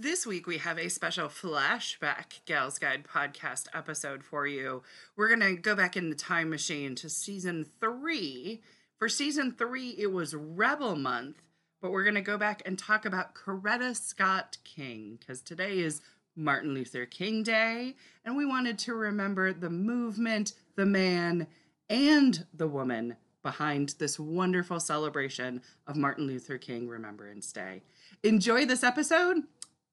This 0.00 0.24
week 0.24 0.46
we 0.46 0.58
have 0.58 0.78
a 0.78 0.88
special 0.90 1.26
flashback 1.26 2.44
Gals 2.46 2.78
Guide 2.78 3.02
podcast 3.02 3.66
episode 3.74 4.22
for 4.22 4.46
you. 4.46 4.84
We're 5.16 5.26
going 5.26 5.56
to 5.56 5.60
go 5.60 5.74
back 5.74 5.96
in 5.96 6.08
the 6.08 6.14
time 6.14 6.50
machine 6.50 6.94
to 6.94 7.10
season 7.10 7.66
three. 7.80 8.62
For 8.96 9.08
season 9.08 9.50
three, 9.50 9.96
it 9.98 10.12
was 10.12 10.36
Rebel 10.36 10.94
Month, 10.94 11.42
but 11.82 11.90
we're 11.90 12.04
going 12.04 12.14
to 12.14 12.20
go 12.20 12.38
back 12.38 12.62
and 12.64 12.78
talk 12.78 13.06
about 13.06 13.34
Coretta 13.34 13.96
Scott 13.96 14.58
King 14.62 15.16
because 15.18 15.42
today 15.42 15.80
is 15.80 16.00
Martin 16.36 16.74
Luther 16.74 17.04
King 17.04 17.42
Day, 17.42 17.96
and 18.24 18.36
we 18.36 18.46
wanted 18.46 18.78
to 18.78 18.94
remember 18.94 19.52
the 19.52 19.68
movement, 19.68 20.52
the 20.76 20.86
man, 20.86 21.48
and 21.90 22.46
the 22.54 22.68
woman 22.68 23.16
behind 23.42 23.96
this 23.98 24.16
wonderful 24.16 24.78
celebration 24.78 25.60
of 25.88 25.96
Martin 25.96 26.28
Luther 26.28 26.56
King 26.56 26.86
Remembrance 26.86 27.50
Day. 27.50 27.82
Enjoy 28.22 28.64
this 28.64 28.84
episode, 28.84 29.38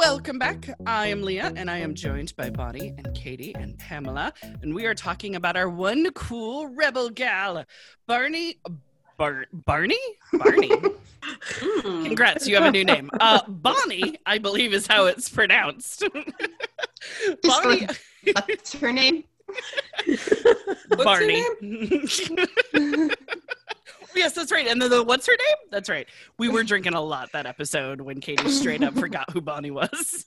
Welcome 0.00 0.38
back. 0.38 0.66
I 0.86 1.08
am 1.08 1.22
Leah, 1.22 1.52
and 1.56 1.70
I 1.70 1.76
am 1.76 1.94
joined 1.94 2.34
by 2.34 2.48
Bonnie 2.48 2.94
and 2.96 3.14
Katie 3.14 3.54
and 3.54 3.78
Pamela, 3.78 4.32
and 4.62 4.74
we 4.74 4.86
are 4.86 4.94
talking 4.94 5.36
about 5.36 5.58
our 5.58 5.68
one 5.68 6.10
cool 6.12 6.68
rebel 6.68 7.10
gal, 7.10 7.66
Barney. 8.06 8.58
Bar- 9.18 9.44
Barney? 9.52 10.00
Barney. 10.32 10.72
Congrats, 11.82 12.48
you 12.48 12.54
have 12.54 12.64
a 12.64 12.70
new 12.70 12.82
name. 12.82 13.10
Uh, 13.20 13.42
Bonnie, 13.46 14.16
I 14.24 14.38
believe, 14.38 14.72
is 14.72 14.86
how 14.86 15.04
it's 15.04 15.28
pronounced. 15.28 16.02
Bonnie. 17.42 17.86
What's 18.32 18.72
her 18.72 18.92
name? 18.92 19.24
Barney. 20.96 21.44
Yes, 24.20 24.34
that's 24.34 24.52
right. 24.52 24.66
And 24.66 24.80
then 24.80 24.90
the 24.90 25.02
what's 25.02 25.26
her 25.26 25.32
name? 25.32 25.56
That's 25.70 25.88
right. 25.88 26.06
We 26.38 26.48
were 26.48 26.62
drinking 26.62 26.94
a 26.94 27.00
lot 27.00 27.32
that 27.32 27.46
episode 27.46 28.02
when 28.02 28.20
Katie 28.20 28.50
straight 28.50 28.84
up 28.84 28.94
forgot 28.94 29.30
who 29.32 29.40
Bonnie 29.40 29.70
was. 29.70 30.26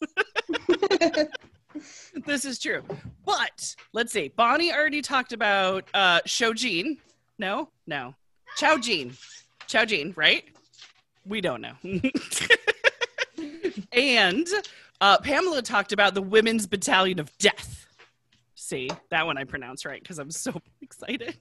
this 2.26 2.44
is 2.44 2.58
true. 2.60 2.84
But 3.24 3.76
let's 3.94 4.12
see. 4.12 4.30
Bonnie 4.30 4.74
already 4.74 5.02
talked 5.02 5.32
about 5.32 5.86
uh 5.94 6.22
Jean. 6.26 6.98
No, 7.38 7.70
no. 7.86 8.16
Chow 8.58 8.78
Jean. 8.78 9.14
Chow 9.68 9.86
Jean, 9.86 10.14
right? 10.16 10.44
We 11.26 11.40
don't 11.40 11.62
know. 11.62 11.76
and 13.94 14.48
uh, 15.00 15.20
Pamela 15.20 15.62
talked 15.62 15.94
about 15.94 16.14
the 16.16 16.22
Women's 16.22 16.68
Battalion 16.68 17.20
of 17.20 17.36
Death. 17.38 17.73
See, 18.74 18.90
that 19.12 19.28
one 19.28 19.38
I 19.38 19.44
pronounced 19.44 19.86
right 19.86 20.02
because 20.02 20.18
I'm 20.18 20.32
so 20.32 20.60
excited. 20.82 21.38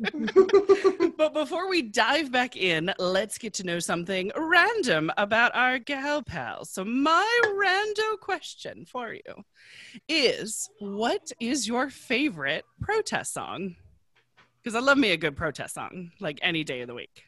but 1.16 1.32
before 1.32 1.70
we 1.70 1.82
dive 1.82 2.32
back 2.32 2.56
in, 2.56 2.92
let's 2.98 3.38
get 3.38 3.54
to 3.54 3.64
know 3.64 3.78
something 3.78 4.32
random 4.36 5.12
about 5.16 5.54
our 5.54 5.78
gal 5.78 6.20
pals. 6.20 6.70
So, 6.70 6.84
my 6.84 7.40
rando 7.46 8.18
question 8.18 8.86
for 8.86 9.12
you 9.12 9.44
is 10.08 10.68
what 10.80 11.30
is 11.38 11.68
your 11.68 11.90
favorite 11.90 12.64
protest 12.80 13.32
song? 13.32 13.76
Because 14.60 14.74
I 14.74 14.80
love 14.80 14.98
me 14.98 15.12
a 15.12 15.16
good 15.16 15.36
protest 15.36 15.74
song, 15.74 16.10
like 16.18 16.40
any 16.42 16.64
day 16.64 16.80
of 16.80 16.88
the 16.88 16.94
week. 16.94 17.22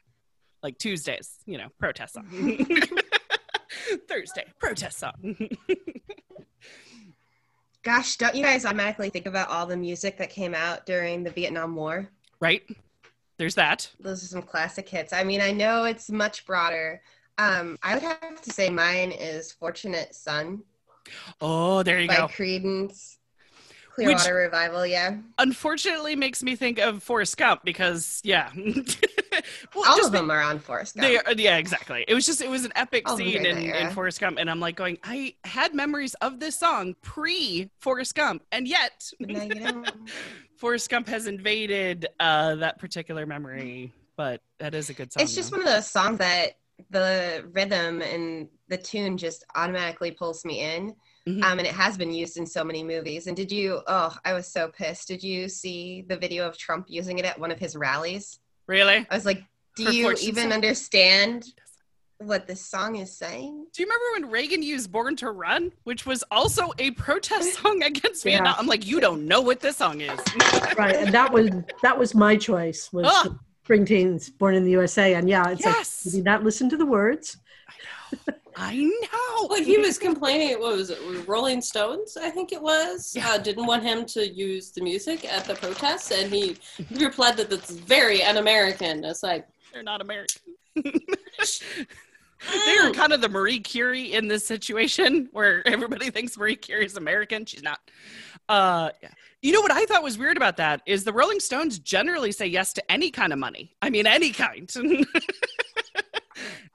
Like 0.60 0.76
Tuesdays, 0.76 1.36
you 1.46 1.56
know, 1.56 1.68
protest 1.78 2.14
song. 2.14 2.26
Thursday, 4.08 4.46
protest 4.58 4.98
song. 4.98 5.36
Gosh, 7.86 8.16
don't 8.16 8.34
you 8.34 8.42
guys 8.42 8.64
automatically 8.64 9.10
think 9.10 9.26
about 9.26 9.48
all 9.48 9.64
the 9.64 9.76
music 9.76 10.18
that 10.18 10.28
came 10.28 10.56
out 10.56 10.86
during 10.86 11.22
the 11.22 11.30
Vietnam 11.30 11.76
War? 11.76 12.08
right? 12.40 12.60
There's 13.38 13.54
that. 13.54 13.88
Those 14.00 14.24
are 14.24 14.26
some 14.26 14.42
classic 14.42 14.88
hits. 14.88 15.12
I 15.12 15.22
mean, 15.22 15.40
I 15.40 15.52
know 15.52 15.84
it's 15.84 16.10
much 16.10 16.44
broader. 16.46 17.00
Um, 17.38 17.78
I 17.84 17.94
would 17.94 18.02
have 18.02 18.42
to 18.42 18.50
say 18.50 18.70
mine 18.70 19.12
is 19.12 19.52
Fortunate 19.52 20.16
Son 20.16 20.64
Oh, 21.40 21.84
there 21.84 22.00
you 22.00 22.08
by 22.08 22.16
go. 22.16 22.26
Creedence 22.26 23.18
Clearwater 23.94 24.34
Revival, 24.34 24.84
yeah. 24.84 25.18
Unfortunately, 25.38 26.16
makes 26.16 26.42
me 26.42 26.56
think 26.56 26.80
of 26.80 27.04
Forrest 27.04 27.36
Gump 27.36 27.62
because, 27.64 28.20
yeah. 28.24 28.50
well, 29.74 29.90
All 29.90 29.96
just 29.96 30.08
of 30.08 30.12
them 30.12 30.30
are 30.30 30.40
on 30.40 30.58
Forrest 30.58 30.96
Gump. 30.96 31.06
They 31.06 31.42
yeah, 31.42 31.56
exactly. 31.56 32.04
It 32.06 32.14
was 32.14 32.26
just 32.26 32.40
it 32.40 32.50
was 32.50 32.64
an 32.64 32.72
epic 32.76 33.08
All 33.08 33.16
scene 33.16 33.44
in, 33.44 33.58
in. 33.58 33.90
Forrest 33.90 34.20
Gump, 34.20 34.38
and 34.38 34.50
I'm 34.50 34.60
like 34.60 34.76
going, 34.76 34.98
I 35.04 35.34
had 35.44 35.74
memories 35.74 36.14
of 36.14 36.40
this 36.40 36.58
song 36.58 36.94
pre 37.02 37.70
Forrest 37.78 38.14
Gump, 38.14 38.42
and 38.52 38.66
yet 38.66 39.10
But 39.20 39.30
now 39.30 39.42
you 39.42 39.54
don't. 39.54 39.90
Forrest 40.56 40.88
Gump 40.88 41.06
has 41.08 41.26
invaded 41.26 42.06
uh, 42.18 42.56
that 42.56 42.78
particular 42.78 43.26
memory. 43.26 43.92
But 44.16 44.40
that 44.58 44.74
is 44.74 44.88
a 44.88 44.94
good 44.94 45.12
song. 45.12 45.22
It's 45.22 45.34
just 45.34 45.50
though. 45.50 45.58
one 45.58 45.66
of 45.66 45.72
those 45.72 45.86
songs 45.86 46.18
that 46.18 46.52
the 46.90 47.44
rhythm 47.52 48.02
and 48.02 48.48
the 48.68 48.76
tune 48.76 49.16
just 49.16 49.44
automatically 49.54 50.10
pulls 50.10 50.44
me 50.44 50.60
in. 50.60 50.94
Mhm. 51.26 51.42
Um, 51.42 51.58
and 51.58 51.66
it 51.66 51.74
has 51.74 51.96
been 51.98 52.12
used 52.12 52.36
in 52.36 52.46
so 52.46 52.62
many 52.62 52.82
movies. 52.84 53.26
And 53.26 53.36
did 53.36 53.50
you? 53.50 53.82
Oh, 53.86 54.16
I 54.24 54.32
was 54.32 54.46
so 54.50 54.68
pissed. 54.68 55.08
Did 55.08 55.22
you 55.22 55.48
see 55.48 56.04
the 56.08 56.16
video 56.16 56.46
of 56.46 56.56
Trump 56.56 56.86
using 56.88 57.18
it 57.18 57.24
at 57.24 57.38
one 57.38 57.50
of 57.50 57.58
his 57.58 57.76
rallies? 57.76 58.38
Really. 58.66 59.06
I 59.10 59.14
was 59.14 59.24
like, 59.26 59.42
do 59.76 59.84
For 59.86 59.90
you 59.92 60.12
even 60.20 60.44
Song? 60.44 60.52
understand 60.52 61.46
what 62.18 62.46
this 62.46 62.62
song 62.64 62.96
is 62.96 63.14
saying? 63.14 63.66
Do 63.74 63.82
you 63.82 63.86
remember 63.86 64.04
when 64.24 64.30
Reagan 64.32 64.62
used 64.62 64.90
"Born 64.90 65.16
to 65.16 65.30
Run," 65.30 65.70
which 65.84 66.06
was 66.06 66.24
also 66.30 66.72
a 66.78 66.90
protest 66.92 67.54
song 67.62 67.82
against 67.82 68.24
Yeah. 68.24 68.32
Vietnam? 68.38 68.54
I'm 68.58 68.66
like, 68.66 68.86
you 68.86 69.00
don't 69.00 69.26
know 69.26 69.42
what 69.42 69.60
this 69.60 69.76
song 69.76 70.00
is. 70.00 70.18
right 70.78 70.96
and 70.96 71.12
that 71.12 71.30
was 71.32 71.50
that 71.82 71.98
was 71.98 72.14
my 72.14 72.36
choice 72.36 72.90
was 72.92 73.06
Ah. 73.08 73.36
Springsteen's 73.68 74.30
born 74.30 74.54
in 74.54 74.64
the 74.64 74.70
usa 74.72 75.14
and 75.14 75.28
yeah 75.28 75.48
it's 75.50 75.64
Yes. 75.64 76.04
like 76.06 76.12
did 76.12 76.18
you 76.18 76.24
not 76.24 76.42
listen 76.44 76.68
to 76.70 76.76
the 76.76 76.86
words 76.86 77.36
I 78.12 78.30
know. 78.30 78.36
Well, 79.48 79.62
he 79.62 79.78
was 79.78 79.98
complaining. 79.98 80.58
What 80.58 80.76
was 80.76 80.90
it? 80.90 80.98
Rolling 81.26 81.60
Stones, 81.60 82.16
I 82.16 82.30
think 82.30 82.52
it 82.52 82.60
was. 82.60 83.14
Yeah. 83.14 83.30
Uh, 83.30 83.38
didn't 83.38 83.66
want 83.66 83.82
him 83.82 84.04
to 84.06 84.26
use 84.26 84.70
the 84.70 84.80
music 84.82 85.24
at 85.24 85.44
the 85.44 85.54
protests, 85.54 86.10
and 86.10 86.32
he, 86.32 86.56
he 86.76 87.04
replied 87.04 87.36
that 87.36 87.50
that's 87.50 87.70
very 87.70 88.22
un-American. 88.22 89.04
It's 89.04 89.22
like 89.22 89.46
They're 89.72 89.82
not 89.82 90.00
American. 90.00 90.40
They're 92.66 92.92
kind 92.92 93.12
of 93.12 93.20
the 93.20 93.28
Marie 93.28 93.60
Curie 93.60 94.12
in 94.12 94.28
this 94.28 94.46
situation 94.46 95.28
where 95.32 95.66
everybody 95.66 96.10
thinks 96.10 96.36
Marie 96.36 96.56
Curie 96.56 96.86
is 96.86 96.96
American. 96.96 97.44
She's 97.46 97.62
not. 97.62 97.80
Uh, 98.48 98.90
yeah. 99.02 99.10
You 99.42 99.52
know 99.52 99.60
what 99.60 99.72
I 99.72 99.84
thought 99.84 100.02
was 100.02 100.18
weird 100.18 100.36
about 100.36 100.56
that 100.58 100.82
is 100.86 101.04
the 101.04 101.12
Rolling 101.12 101.40
Stones 101.40 101.78
generally 101.78 102.32
say 102.32 102.46
yes 102.46 102.72
to 102.74 102.92
any 102.92 103.10
kind 103.10 103.32
of 103.32 103.38
money. 103.38 103.74
I 103.80 103.90
mean, 103.90 104.06
any 104.06 104.32
kind. 104.32 104.70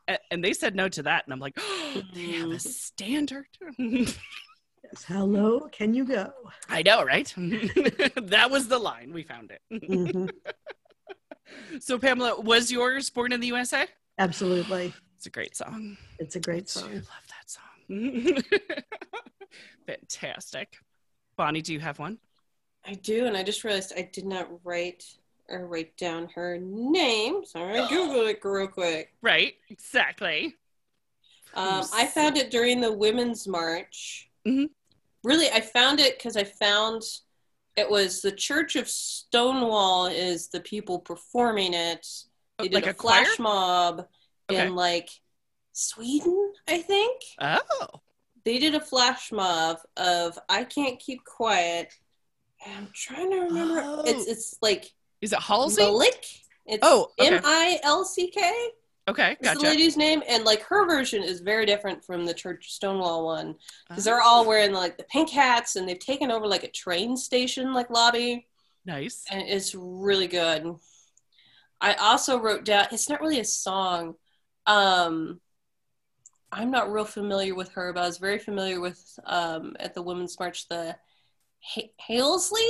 A- 0.08 0.20
and 0.32 0.44
they 0.44 0.54
said 0.54 0.76
no 0.76 0.88
to 0.90 1.04
that. 1.04 1.26
And 1.26 1.34
I'm 1.34 1.40
like, 1.40 1.54
oh, 1.58 2.02
they 2.14 2.32
have 2.34 2.52
a 2.52 2.60
standard. 2.60 3.48
yes 3.78 5.04
how 5.06 5.24
low 5.24 5.68
can 5.72 5.94
you 5.94 6.04
go 6.06 6.32
I 6.68 6.82
know, 6.82 7.04
right? 7.04 7.32
that 7.38 8.50
was 8.52 8.68
the 8.68 8.80
line. 8.80 9.14
We 9.14 9.24
found 9.24 9.52
it. 9.52 9.62
Mhm. 9.72 10.30
so, 11.80 11.98
Pamela, 12.00 12.40
was 12.42 12.72
yours 12.72 13.10
Born 13.10 13.32
in 13.32 13.40
the 13.40 13.48
USA? 13.48 13.88
absolutely 14.20 14.94
It's 15.18 15.26
a 15.28 15.30
great 15.30 15.56
song. 15.56 15.98
it's 16.20 16.36
a 16.36 16.40
great 16.40 16.68
song. 16.70 16.90
I 16.90 16.96
love 16.96 17.28
that 17.30 17.50
song. 17.50 18.38
Fantastic. 19.88 20.78
Bonnie, 21.38 21.62
do 21.62 21.74
you 21.74 21.80
have 21.80 22.00
one? 22.00 22.18
I 22.86 22.94
do, 22.96 23.26
and 23.26 23.38
I 23.38 23.44
just 23.44 23.64
realized 23.64 23.94
I 23.96 24.10
did 24.12 24.26
not 24.26 24.48
write 24.64 25.04
or 25.52 25.68
write 25.68 25.96
down 25.98 26.30
her 26.36 26.58
name. 26.60 27.44
Sorry, 27.46 27.80
I'm 27.80 27.90
Google 27.90 28.28
it 28.28 28.40
real 28.44 28.68
quick. 28.68 29.14
Right, 29.22 29.56
exactly. 29.70 30.56
Um, 31.54 31.86
I 31.94 32.06
found 32.08 32.38
it 32.38 32.50
during 32.50 32.80
the 32.82 32.92
Women's 32.94 33.48
March. 33.48 34.30
Mhm. 34.48 34.70
Really, 35.24 35.50
I 35.50 35.62
found 35.62 36.00
it 36.00 36.18
because 36.18 36.38
I 36.38 36.44
found 36.46 37.04
it 37.76 37.90
was 37.90 38.22
the 38.22 38.32
Church 38.32 38.76
of 38.76 38.90
Stonewall 38.90 40.08
is 40.08 40.48
the 40.50 40.62
people 40.62 41.00
performing 41.00 41.74
it. 41.74 42.08
They 42.58 42.66
did 42.70 42.74
like 42.74 42.88
a, 42.88 42.92
a 42.92 42.94
choir? 42.94 43.26
flash 43.26 43.40
mob 43.40 44.08
Okay. 44.50 44.66
in 44.68 44.76
like 44.76 45.10
Sweden, 45.74 46.54
I 46.68 46.80
think. 46.82 47.22
Oh, 47.40 47.88
They 48.44 48.58
did 48.58 48.74
a 48.76 48.82
flash 48.82 49.32
mob 49.32 49.78
of 49.98 50.38
"I 50.50 50.64
Can't 50.64 51.00
Keep 51.00 51.24
Quiet." 51.26 51.94
I'm 52.66 52.90
trying 52.94 53.32
to 53.32 53.40
remember. 53.40 53.82
Oh. 53.84 54.04
It's 54.06 54.28
it's 54.28 54.56
like 54.62 54.92
is 55.22 55.34
it 55.34 55.40
Halsey? 55.40 55.82
Malik. 55.84 56.26
It's 56.66 56.80
Oh, 56.84 57.10
okay. 57.20 57.36
M 57.38 57.42
I 57.44 57.80
L 57.84 58.04
C 58.06 58.28
K. 58.30 58.70
Okay, 59.08 59.36
is 59.42 59.54
the 59.54 59.60
lady's 59.62 59.98
name, 59.98 60.22
and 60.28 60.44
like 60.46 60.62
her 60.62 60.86
version 60.88 61.24
is 61.24 61.42
very 61.42 61.66
different 61.66 62.06
from 62.06 62.24
the 62.26 62.34
Church 62.36 62.72
Stonewall 62.72 63.26
one 63.26 63.56
because 63.90 64.04
they're 64.04 64.22
Ah, 64.22 64.26
all 64.26 64.46
wearing 64.48 64.74
like 64.74 64.98
the 64.98 65.04
pink 65.06 65.30
hats 65.32 65.76
and 65.76 65.90
they've 65.90 65.98
taken 66.00 66.30
over 66.32 66.46
like 66.48 66.64
a 66.64 66.70
train 66.72 67.18
station 67.18 67.74
like 67.74 67.90
lobby, 67.90 68.48
nice. 68.86 69.26
and 69.30 69.42
it's 69.42 69.74
really 69.76 70.28
good. 70.28 70.76
I 71.82 71.96
also 71.96 72.40
wrote 72.40 72.64
down. 72.64 72.88
It's 72.92 73.10
not 73.10 73.22
really 73.22 73.40
a 73.40 73.46
song. 73.46 74.14
Um, 74.68 75.42
I'm 76.52 76.70
not 76.70 76.92
real 76.92 77.06
familiar 77.06 77.56
with 77.56 77.70
her, 77.70 77.92
but 77.94 78.04
I 78.04 78.08
was 78.08 78.20
very 78.20 78.38
familiar 78.38 78.80
with 78.80 79.02
um, 79.26 79.76
at 79.80 79.96
the 79.96 80.04
Women's 80.04 80.40
March 80.40 80.68
the 80.70 80.96
ha- 81.60 81.92
Halesley. 82.08 82.70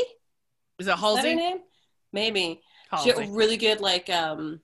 Is 0.79 0.87
it 0.87 0.87
Is 0.87 0.87
that 0.87 0.95
her 0.95 1.01
Halsey? 1.01 1.35
name? 1.35 1.57
Maybe. 2.13 2.61
She 3.01 3.09
had 3.09 3.29
really 3.35 3.57
good 3.57 3.79
like 3.81 4.09
um. 4.09 4.59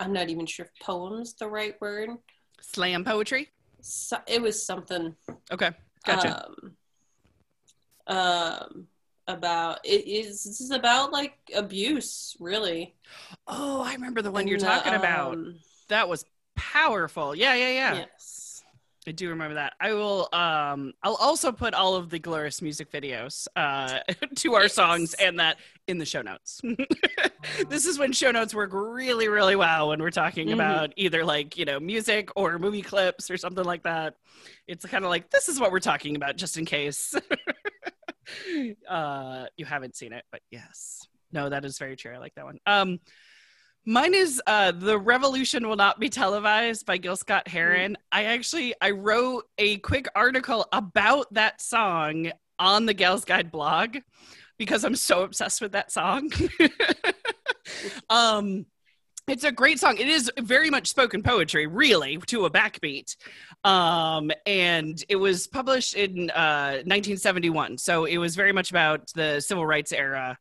I'm 0.00 0.12
not 0.12 0.28
even 0.30 0.46
sure 0.46 0.66
if 0.66 0.72
poems 0.84 1.34
the 1.34 1.46
right 1.46 1.74
word. 1.80 2.10
Slam 2.60 3.04
poetry. 3.04 3.48
So, 3.80 4.16
it 4.26 4.40
was 4.42 4.64
something 4.64 5.14
Okay, 5.52 5.70
gotcha. 6.04 6.46
um, 6.46 8.16
um 8.16 8.86
about 9.28 9.78
it 9.84 10.06
is 10.08 10.42
this 10.44 10.60
is 10.60 10.70
about 10.72 11.12
like 11.12 11.34
abuse 11.54 12.36
really 12.40 12.94
oh, 13.46 13.82
I 13.82 13.92
remember 13.94 14.22
the 14.22 14.30
one 14.30 14.48
you're 14.48 14.56
And, 14.56 14.64
talking 14.64 14.94
about. 14.94 15.34
um, 15.34 15.56
That 15.88 16.08
was 16.08 16.24
powerful. 16.56 17.34
Yeah, 17.34 17.54
yeah, 17.54 17.70
yeah. 17.70 17.94
yes 17.94 18.62
I 19.06 19.10
do 19.12 19.28
remember 19.30 19.54
that. 19.54 19.74
I 19.80 19.94
will 19.94 20.28
um 20.32 20.92
I'll 21.02 21.16
also 21.16 21.50
put 21.52 21.74
all 21.74 21.94
of 21.96 22.10
the 22.10 22.18
glorious 22.18 22.62
music 22.62 22.90
videos 22.90 23.46
uh 23.56 23.98
to 24.36 24.54
our 24.54 24.62
Yes. 24.62 24.74
songs 24.74 25.14
and 25.14 25.38
that 25.40 25.58
in 25.88 25.98
the 25.98 26.04
show 26.06 26.22
notes. 26.22 26.60
this 27.68 27.86
is 27.86 27.98
when 27.98 28.12
show 28.12 28.30
notes 28.30 28.54
work 28.54 28.70
really 28.72 29.28
really 29.28 29.56
well 29.56 29.88
when 29.88 30.00
we're 30.00 30.10
talking 30.10 30.48
Mhm. 30.48 30.54
about 30.54 30.92
either 30.96 31.24
like, 31.24 31.56
you 31.56 31.64
know, 31.64 31.80
music 31.80 32.30
or 32.36 32.58
movie 32.58 32.82
clips 32.82 33.30
or 33.30 33.36
something 33.36 33.64
like 33.64 33.82
that. 33.82 34.14
It's 34.66 34.86
kind 34.86 35.04
of 35.04 35.10
like 35.10 35.30
this 35.30 35.48
is 35.48 35.58
what 35.60 35.72
we're 35.72 35.80
talking 35.80 36.14
about 36.16 36.36
just 36.36 36.56
in 36.56 36.64
case. 36.64 37.14
uh 38.88 39.46
you 39.56 39.64
haven't 39.64 39.96
seen 39.96 40.12
it, 40.12 40.24
but 40.30 40.40
yes. 40.50 41.06
No, 41.32 41.48
that 41.48 41.64
is 41.64 41.78
very 41.78 41.96
true. 41.96 42.12
I 42.14 42.18
like 42.18 42.34
that 42.36 42.44
one. 42.44 42.58
Um 42.66 43.00
Mine 43.84 44.14
is 44.14 44.40
uh, 44.46 44.70
"The 44.70 44.96
Revolution 44.96 45.66
Will 45.68 45.74
Not 45.74 45.98
Be 45.98 46.08
Televised" 46.08 46.86
by 46.86 46.98
Gil 46.98 47.16
Scott 47.16 47.48
Heron. 47.48 47.98
I 48.12 48.26
actually 48.26 48.76
I 48.80 48.92
wrote 48.92 49.46
a 49.58 49.78
quick 49.78 50.06
article 50.14 50.64
about 50.72 51.26
that 51.34 51.60
song 51.60 52.30
on 52.60 52.86
the 52.86 52.94
Gals 52.94 53.24
Guide 53.24 53.50
blog 53.50 53.96
because 54.58 54.84
I'm 54.84 54.96
so 54.96 55.22
obsessed 55.22 55.60
with 55.60 55.72
that 55.72 55.90
song. 55.92 56.30
um, 58.10 58.66
it's 59.28 59.44
a 59.44 59.52
great 59.52 59.78
song. 59.78 59.98
It 59.98 60.08
is 60.08 60.30
very 60.40 60.68
much 60.68 60.88
spoken 60.88 61.22
poetry, 61.22 61.66
really, 61.66 62.18
to 62.26 62.44
a 62.44 62.50
backbeat. 62.50 63.16
Um, 63.64 64.30
and 64.46 65.02
it 65.08 65.16
was 65.16 65.46
published 65.46 65.94
in 65.94 66.30
uh, 66.30 66.82
1971, 66.84 67.78
so 67.78 68.04
it 68.04 68.18
was 68.18 68.34
very 68.34 68.52
much 68.52 68.70
about 68.70 69.12
the 69.14 69.40
civil 69.40 69.64
rights 69.64 69.92
era 69.92 70.38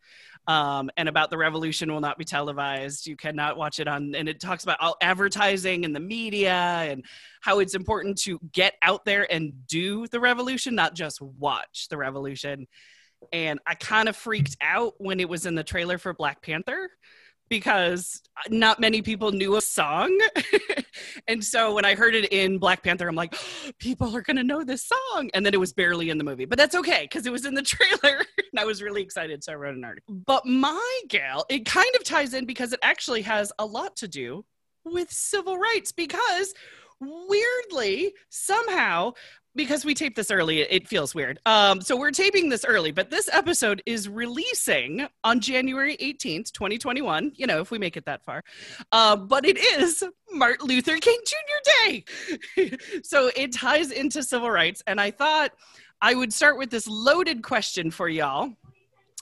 um, 0.47 0.89
and 0.97 1.07
about 1.07 1.29
the 1.29 1.37
revolution 1.37 1.91
will 1.91 2.01
not 2.01 2.17
be 2.17 2.25
televised. 2.25 3.05
You 3.05 3.15
cannot 3.15 3.57
watch 3.57 3.79
it 3.79 3.87
on, 3.87 4.15
and 4.15 4.27
it 4.27 4.39
talks 4.39 4.63
about 4.63 4.81
all 4.81 4.97
advertising 5.01 5.85
and 5.85 5.95
the 5.95 5.99
media 5.99 6.53
and 6.53 7.05
how 7.41 7.59
it's 7.59 7.75
important 7.75 8.17
to 8.23 8.39
get 8.51 8.73
out 8.81 9.05
there 9.05 9.31
and 9.31 9.67
do 9.67 10.07
the 10.07 10.19
revolution, 10.19 10.73
not 10.73 10.95
just 10.95 11.21
watch 11.21 11.87
the 11.89 11.97
revolution. 11.97 12.67
And 13.31 13.59
I 13.65 13.75
kind 13.75 14.09
of 14.09 14.15
freaked 14.15 14.57
out 14.61 14.93
when 14.97 15.19
it 15.19 15.29
was 15.29 15.45
in 15.45 15.55
the 15.55 15.63
trailer 15.63 15.97
for 15.97 16.13
Black 16.13 16.41
Panther 16.41 16.89
because 17.51 18.21
not 18.49 18.79
many 18.79 19.01
people 19.01 19.33
knew 19.33 19.57
a 19.57 19.61
song. 19.61 20.17
and 21.27 21.43
so 21.43 21.73
when 21.75 21.83
I 21.83 21.95
heard 21.95 22.15
it 22.15 22.31
in 22.31 22.57
Black 22.57 22.81
Panther, 22.81 23.09
I'm 23.09 23.15
like, 23.15 23.35
people 23.77 24.15
are 24.15 24.21
going 24.21 24.37
to 24.37 24.43
know 24.43 24.63
this 24.63 24.87
song. 24.87 25.29
And 25.33 25.45
then 25.45 25.53
it 25.53 25.59
was 25.59 25.73
barely 25.73 26.09
in 26.09 26.17
the 26.17 26.23
movie, 26.23 26.45
but 26.45 26.57
that's 26.57 26.75
okay 26.75 27.01
because 27.03 27.25
it 27.25 27.31
was 27.31 27.45
in 27.45 27.53
the 27.53 27.61
trailer 27.61 28.19
and 28.19 28.59
I 28.59 28.63
was 28.63 28.81
really 28.81 29.01
excited. 29.01 29.43
So 29.43 29.51
I 29.51 29.55
wrote 29.55 29.75
an 29.75 29.83
article. 29.83 30.15
But 30.25 30.45
my 30.45 31.01
gal, 31.09 31.45
it 31.49 31.65
kind 31.65 31.93
of 31.95 32.05
ties 32.05 32.33
in 32.33 32.45
because 32.45 32.71
it 32.71 32.79
actually 32.81 33.21
has 33.23 33.51
a 33.59 33.65
lot 33.65 33.97
to 33.97 34.07
do 34.07 34.45
with 34.85 35.11
civil 35.11 35.57
rights 35.57 35.91
because 35.91 36.53
weirdly, 37.01 38.13
somehow, 38.29 39.13
because 39.55 39.83
we 39.83 39.93
taped 39.93 40.15
this 40.15 40.31
early, 40.31 40.61
it 40.61 40.87
feels 40.87 41.13
weird. 41.13 41.39
Um, 41.45 41.81
so 41.81 41.97
we're 41.97 42.11
taping 42.11 42.49
this 42.49 42.63
early, 42.63 42.91
but 42.91 43.09
this 43.09 43.29
episode 43.33 43.81
is 43.85 44.07
releasing 44.07 45.07
on 45.23 45.41
January 45.41 45.97
18th, 45.97 46.51
2021. 46.51 47.33
You 47.35 47.47
know, 47.47 47.59
if 47.59 47.71
we 47.71 47.77
make 47.77 47.97
it 47.97 48.05
that 48.05 48.23
far. 48.23 48.43
Uh, 48.91 49.15
but 49.15 49.45
it 49.45 49.57
is 49.57 50.03
Martin 50.31 50.67
Luther 50.67 50.97
King 50.97 51.19
Jr. 51.25 51.95
Day. 52.55 52.77
so 53.03 53.29
it 53.35 53.51
ties 53.51 53.91
into 53.91 54.23
civil 54.23 54.49
rights. 54.49 54.81
And 54.87 55.01
I 55.01 55.11
thought 55.11 55.51
I 56.01 56.13
would 56.13 56.31
start 56.31 56.57
with 56.57 56.69
this 56.69 56.87
loaded 56.87 57.43
question 57.43 57.91
for 57.91 58.07
y'all. 58.07 58.53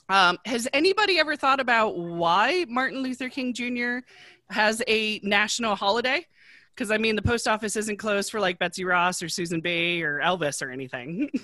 Um, 0.08 0.38
has 0.44 0.66
anybody 0.72 1.18
ever 1.18 1.36
thought 1.36 1.60
about 1.60 1.96
why 1.96 2.66
Martin 2.68 3.00
Luther 3.00 3.28
King 3.28 3.54
Jr. 3.54 3.98
has 4.50 4.82
a 4.88 5.20
national 5.22 5.76
holiday? 5.76 6.26
Because 6.74 6.90
I 6.90 6.96
mean, 6.98 7.16
the 7.16 7.22
post 7.22 7.46
office 7.46 7.76
isn't 7.76 7.98
closed 7.98 8.30
for 8.30 8.40
like 8.40 8.58
Betsy 8.58 8.84
Ross 8.84 9.22
or 9.22 9.28
Susan 9.28 9.60
B 9.60 10.02
or 10.02 10.20
Elvis 10.20 10.62
or 10.62 10.70
anything. 10.70 11.30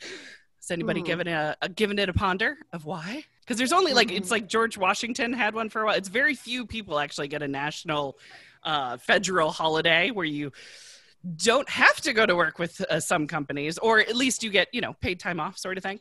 Has 0.00 0.70
anybody 0.70 1.00
Hmm. 1.00 1.06
given 1.06 1.28
a, 1.28 1.56
a 1.62 1.68
given 1.68 1.98
it 1.98 2.08
a 2.08 2.12
ponder 2.12 2.56
of 2.72 2.84
why? 2.84 3.24
Because 3.40 3.58
there's 3.58 3.72
only 3.72 3.92
like 3.92 4.10
it's 4.12 4.30
like 4.30 4.46
George 4.48 4.78
Washington 4.78 5.32
had 5.32 5.54
one 5.54 5.68
for 5.68 5.82
a 5.82 5.86
while. 5.86 5.96
It's 5.96 6.08
very 6.08 6.34
few 6.34 6.64
people 6.66 6.98
actually 6.98 7.28
get 7.28 7.42
a 7.42 7.48
national 7.48 8.18
uh, 8.62 8.96
federal 8.98 9.50
holiday 9.50 10.10
where 10.10 10.24
you 10.26 10.52
don't 11.36 11.68
have 11.68 11.96
to 12.02 12.12
go 12.12 12.24
to 12.24 12.36
work 12.36 12.58
with 12.58 12.80
uh, 12.88 13.00
some 13.00 13.26
companies, 13.26 13.78
or 13.78 13.98
at 13.98 14.14
least 14.14 14.42
you 14.44 14.50
get 14.50 14.68
you 14.72 14.80
know 14.80 14.94
paid 15.00 15.18
time 15.18 15.40
off, 15.40 15.58
sort 15.58 15.76
of 15.76 15.82
thing. 15.82 15.98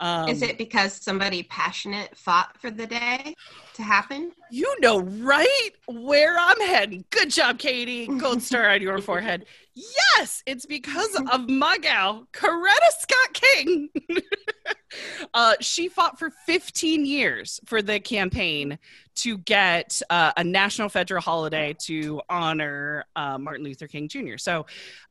Um, 0.00 0.30
Is 0.30 0.40
it 0.40 0.56
because 0.56 0.94
somebody 0.94 1.42
passionate 1.42 2.16
fought 2.16 2.56
for 2.58 2.70
the 2.70 2.86
day 2.86 3.34
to 3.74 3.82
happen? 3.82 4.32
You 4.50 4.74
know 4.80 5.00
right 5.00 5.70
where 5.86 6.38
I'm 6.38 6.60
heading. 6.60 7.04
Good 7.10 7.30
job, 7.30 7.58
Katie. 7.58 8.06
Gold 8.06 8.42
star 8.42 8.70
on 8.70 8.80
your 8.80 8.98
forehead. 9.02 9.44
Yes, 9.74 10.42
it's 10.46 10.64
because 10.64 11.14
of 11.30 11.50
my 11.50 11.76
gal, 11.78 12.26
Coretta 12.32 12.90
Scott 12.98 13.34
King. 13.34 13.88
uh, 15.34 15.54
she 15.60 15.88
fought 15.88 16.18
for 16.18 16.30
15 16.46 17.04
years 17.04 17.60
for 17.66 17.82
the 17.82 18.00
campaign 18.00 18.78
to 19.16 19.36
get 19.38 20.00
uh, 20.08 20.32
a 20.36 20.42
national 20.42 20.88
federal 20.88 21.20
holiday 21.20 21.76
to 21.82 22.22
honor 22.30 23.04
uh, 23.16 23.36
Martin 23.36 23.64
Luther 23.64 23.86
King 23.86 24.08
Jr. 24.08 24.38
So 24.38 24.64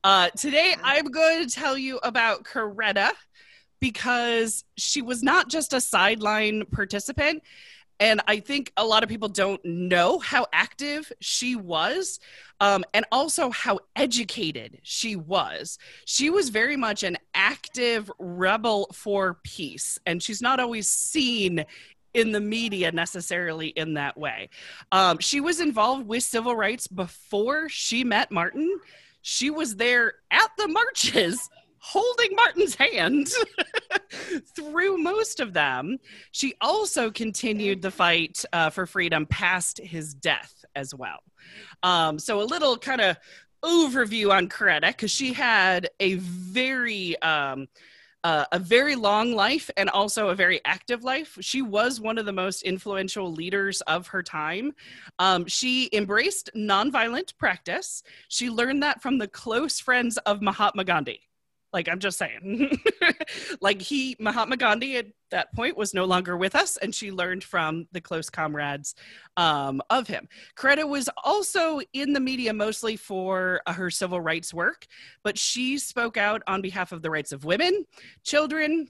uh, 0.04 0.30
today 0.32 0.76
I'm 0.84 1.06
going 1.06 1.48
to 1.48 1.54
tell 1.54 1.78
you 1.78 2.00
about 2.02 2.44
Coretta 2.44 3.12
because 3.80 4.64
she 4.78 5.02
was 5.02 5.24
not 5.24 5.50
just 5.50 5.74
a 5.74 5.82
sideline 5.82 6.66
participant. 6.66 7.44
And 8.02 8.22
I 8.28 8.40
think 8.40 8.72
a 8.78 8.86
lot 8.86 9.04
of 9.04 9.10
people 9.10 9.28
don't 9.28 9.64
know 9.66 10.20
how 10.20 10.48
active 10.54 11.12
she 11.20 11.58
was 11.58 12.20
um, 12.62 12.86
and 12.94 13.06
also 13.12 13.50
how 13.50 13.80
educated 13.96 14.80
she 14.84 15.18
was. 15.18 15.78
She 16.06 16.30
was 16.30 16.50
very 16.50 16.78
much 16.78 17.04
an 17.04 17.18
active 17.34 18.10
rebel 18.18 18.88
for 18.94 19.40
peace, 19.44 20.00
and 20.06 20.24
she's 20.24 20.42
not 20.42 20.60
always 20.62 20.88
seen 20.88 21.66
in 22.14 22.32
the 22.32 22.40
media 22.40 22.92
necessarily 22.92 23.68
in 23.68 23.94
that 23.94 24.18
way. 24.18 24.50
Um, 24.92 25.20
she 25.20 25.42
was 25.42 25.60
involved 25.60 26.08
with 26.08 26.24
civil 26.24 26.56
rights 26.56 26.88
before 26.88 27.70
she 27.70 28.04
met 28.04 28.32
Martin. 28.32 28.80
She 29.22 29.50
was 29.50 29.76
there 29.76 30.14
at 30.32 30.50
the 30.58 30.68
marches 30.68 31.50
holding 31.80 32.36
Martin's 32.36 32.76
hand 32.76 33.30
through 34.56 34.98
most 34.98 35.40
of 35.40 35.54
them. 35.54 35.98
She 36.32 36.56
also 36.62 37.12
continued 37.12 37.82
the 37.82 37.92
fight 37.92 38.44
uh, 38.54 38.70
for 38.70 38.86
freedom 38.86 39.26
past 39.26 39.80
his 39.80 40.14
death 40.14 40.66
as 40.76 40.94
well. 40.94 41.20
Um, 41.84 42.20
so, 42.20 42.42
a 42.42 42.44
little 42.44 42.78
kind 42.78 43.02
of 43.02 43.18
overview 43.64 44.32
on 44.32 44.48
Coretta 44.48 44.88
because 44.88 45.12
she 45.12 45.34
had 45.34 45.90
a 46.00 46.16
very 46.16 47.22
um, 47.22 47.68
uh, 48.24 48.46
a 48.52 48.60
very 48.60 48.96
long 48.96 49.34
life 49.34 49.70
and 49.78 49.90
also 49.90 50.30
a 50.30 50.36
very 50.36 50.60
active 50.66 51.04
life. 51.04 51.38
She 51.42 51.62
was 51.62 52.02
one 52.02 52.18
of 52.18 52.26
the 52.26 52.34
most 52.34 52.64
influential 52.64 53.32
leaders 53.32 53.82
of 53.82 54.08
her 54.08 54.22
time. 54.22 54.74
Um, 55.20 55.46
she 55.46 55.90
embraced 55.94 56.50
nonviolent 56.56 57.38
practice. 57.38 58.04
She 58.28 58.50
learned 58.50 58.84
that 58.84 59.02
from 59.02 59.18
the 59.18 59.28
close 59.28 59.80
friends 59.80 60.18
of 60.20 60.42
Mahatma 60.42 60.84
Gandhi. 60.84 61.29
Like, 61.72 61.88
I'm 61.88 62.00
just 62.00 62.18
saying. 62.18 62.80
like, 63.62 63.82
he, 63.82 64.16
Mahatma 64.20 64.58
Gandhi 64.58 64.98
at 64.98 65.08
that 65.32 65.54
point 65.54 65.78
was 65.78 65.94
no 65.94 66.06
longer 66.06 66.36
with 66.36 66.56
us, 66.56 66.78
and 66.78 66.94
she 66.94 67.12
learned 67.12 67.44
from 67.44 67.88
the 67.92 68.02
close 68.02 68.30
comrades 68.30 68.96
um, 69.38 69.82
of 69.90 70.08
him. 70.08 70.28
Coretta 70.56 70.88
was 70.88 71.10
also 71.24 71.80
in 71.94 72.14
the 72.14 72.20
media 72.20 72.54
mostly 72.54 72.96
for 72.96 73.62
uh, 73.66 73.74
her 73.74 73.90
civil 73.90 74.20
rights 74.20 74.54
work, 74.54 74.88
but 75.24 75.38
she 75.38 75.78
spoke 75.78 76.18
out 76.18 76.42
on 76.48 76.62
behalf 76.62 76.92
of 76.92 77.02
the 77.02 77.12
rights 77.12 77.32
of 77.32 77.46
women, 77.46 77.86
children, 78.24 78.90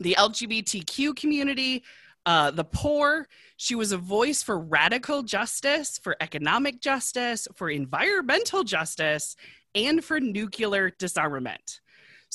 the 0.00 0.16
LGBTQ 0.18 1.16
community, 1.16 1.84
uh, 2.26 2.50
the 2.50 2.64
poor. 2.64 3.28
She 3.56 3.74
was 3.74 3.92
a 3.92 3.96
voice 3.96 4.42
for 4.42 4.58
radical 4.58 5.22
justice, 5.22 5.98
for 5.98 6.16
economic 6.20 6.80
justice, 6.80 7.46
for 7.54 7.70
environmental 7.70 8.64
justice, 8.64 9.36
and 9.74 10.04
for 10.04 10.18
nuclear 10.20 10.90
disarmament. 10.90 11.80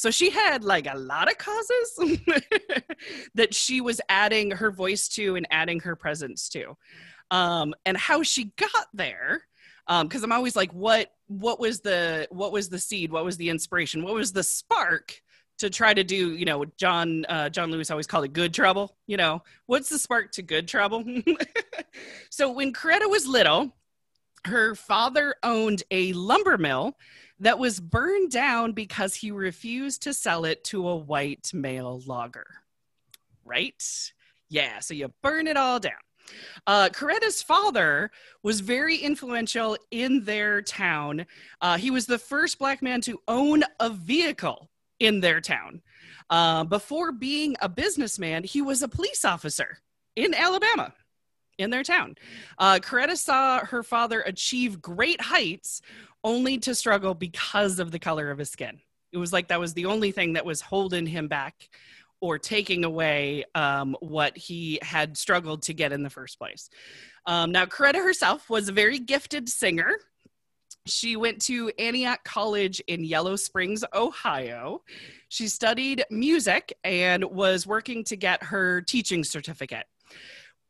So 0.01 0.09
she 0.09 0.31
had 0.31 0.63
like 0.63 0.87
a 0.91 0.97
lot 0.97 1.29
of 1.29 1.37
causes 1.37 1.99
that 3.35 3.53
she 3.53 3.81
was 3.81 4.01
adding 4.09 4.49
her 4.49 4.71
voice 4.71 5.07
to 5.09 5.35
and 5.35 5.45
adding 5.51 5.79
her 5.81 5.95
presence 5.95 6.49
to. 6.49 6.75
Um, 7.29 7.75
and 7.85 7.95
how 7.95 8.23
she 8.23 8.45
got 8.57 8.87
there, 8.95 9.45
because 9.87 10.23
um, 10.23 10.31
I'm 10.31 10.31
always 10.31 10.55
like, 10.55 10.71
what 10.71 11.11
what 11.27 11.59
was 11.59 11.81
the 11.81 12.27
what 12.31 12.51
was 12.51 12.67
the 12.67 12.79
seed? 12.79 13.11
What 13.11 13.25
was 13.25 13.37
the 13.37 13.49
inspiration? 13.49 14.01
What 14.01 14.15
was 14.15 14.33
the 14.33 14.41
spark 14.41 15.21
to 15.59 15.69
try 15.69 15.93
to 15.93 16.03
do? 16.03 16.31
You 16.31 16.45
know, 16.45 16.65
John 16.77 17.23
uh, 17.29 17.49
John 17.49 17.69
Lewis 17.69 17.91
always 17.91 18.07
called 18.07 18.25
it 18.25 18.33
good 18.33 18.55
trouble. 18.55 18.97
You 19.05 19.17
know, 19.17 19.43
what's 19.67 19.89
the 19.89 19.99
spark 19.99 20.31
to 20.31 20.41
good 20.41 20.67
trouble? 20.67 21.05
so 22.31 22.49
when 22.49 22.73
Coretta 22.73 23.07
was 23.07 23.27
little, 23.27 23.71
her 24.45 24.75
father 24.75 25.35
owned 25.43 25.83
a 25.91 26.13
lumber 26.13 26.57
mill 26.57 26.97
that 27.39 27.59
was 27.59 27.79
burned 27.79 28.31
down 28.31 28.71
because 28.71 29.15
he 29.15 29.31
refused 29.31 30.03
to 30.03 30.13
sell 30.13 30.45
it 30.45 30.63
to 30.63 30.87
a 30.87 30.95
white 30.95 31.51
male 31.53 32.01
logger. 32.05 32.45
Right? 33.43 33.83
Yeah, 34.49 34.79
so 34.79 34.93
you 34.93 35.11
burn 35.23 35.47
it 35.47 35.57
all 35.57 35.79
down. 35.79 35.93
Uh, 36.67 36.89
Coretta's 36.89 37.41
father 37.41 38.11
was 38.43 38.59
very 38.59 38.95
influential 38.97 39.77
in 39.89 40.23
their 40.23 40.61
town. 40.61 41.25
Uh, 41.61 41.77
he 41.77 41.91
was 41.91 42.05
the 42.05 42.19
first 42.19 42.59
black 42.59 42.81
man 42.81 43.01
to 43.01 43.19
own 43.27 43.63
a 43.79 43.89
vehicle 43.89 44.69
in 44.99 45.19
their 45.19 45.41
town. 45.41 45.81
Uh, 46.29 46.63
before 46.63 47.11
being 47.11 47.55
a 47.61 47.67
businessman, 47.67 48.43
he 48.43 48.61
was 48.61 48.81
a 48.81 48.87
police 48.87 49.25
officer 49.25 49.79
in 50.15 50.33
Alabama 50.33 50.93
in 51.57 51.69
their 51.69 51.83
town. 51.83 52.15
Uh, 52.57 52.79
Coretta 52.81 53.17
saw 53.17 53.65
her 53.65 53.83
father 53.83 54.21
achieve 54.21 54.81
great 54.81 55.21
heights 55.21 55.81
only 56.23 56.57
to 56.59 56.75
struggle 56.75 57.13
because 57.13 57.79
of 57.79 57.91
the 57.91 57.99
color 57.99 58.31
of 58.31 58.37
his 58.37 58.49
skin. 58.49 58.79
It 59.11 59.17
was 59.17 59.33
like 59.33 59.47
that 59.49 59.59
was 59.59 59.73
the 59.73 59.85
only 59.85 60.11
thing 60.11 60.33
that 60.33 60.45
was 60.45 60.61
holding 60.61 61.05
him 61.05 61.27
back 61.27 61.69
or 62.21 62.37
taking 62.37 62.85
away 62.85 63.43
um, 63.55 63.97
what 63.99 64.37
he 64.37 64.79
had 64.81 65.17
struggled 65.17 65.63
to 65.63 65.73
get 65.73 65.91
in 65.91 66.03
the 66.03 66.09
first 66.09 66.37
place. 66.37 66.69
Um, 67.25 67.51
now, 67.51 67.65
Coretta 67.65 67.95
herself 67.95 68.49
was 68.49 68.69
a 68.69 68.71
very 68.71 68.99
gifted 68.99 69.49
singer. 69.49 69.95
She 70.85 71.15
went 71.15 71.41
to 71.43 71.71
Antioch 71.77 72.23
College 72.23 72.81
in 72.87 73.03
Yellow 73.03 73.35
Springs, 73.35 73.83
Ohio. 73.93 74.81
She 75.29 75.47
studied 75.47 76.03
music 76.09 76.73
and 76.83 77.23
was 77.25 77.67
working 77.67 78.03
to 78.05 78.15
get 78.15 78.43
her 78.43 78.81
teaching 78.81 79.23
certificate. 79.23 79.85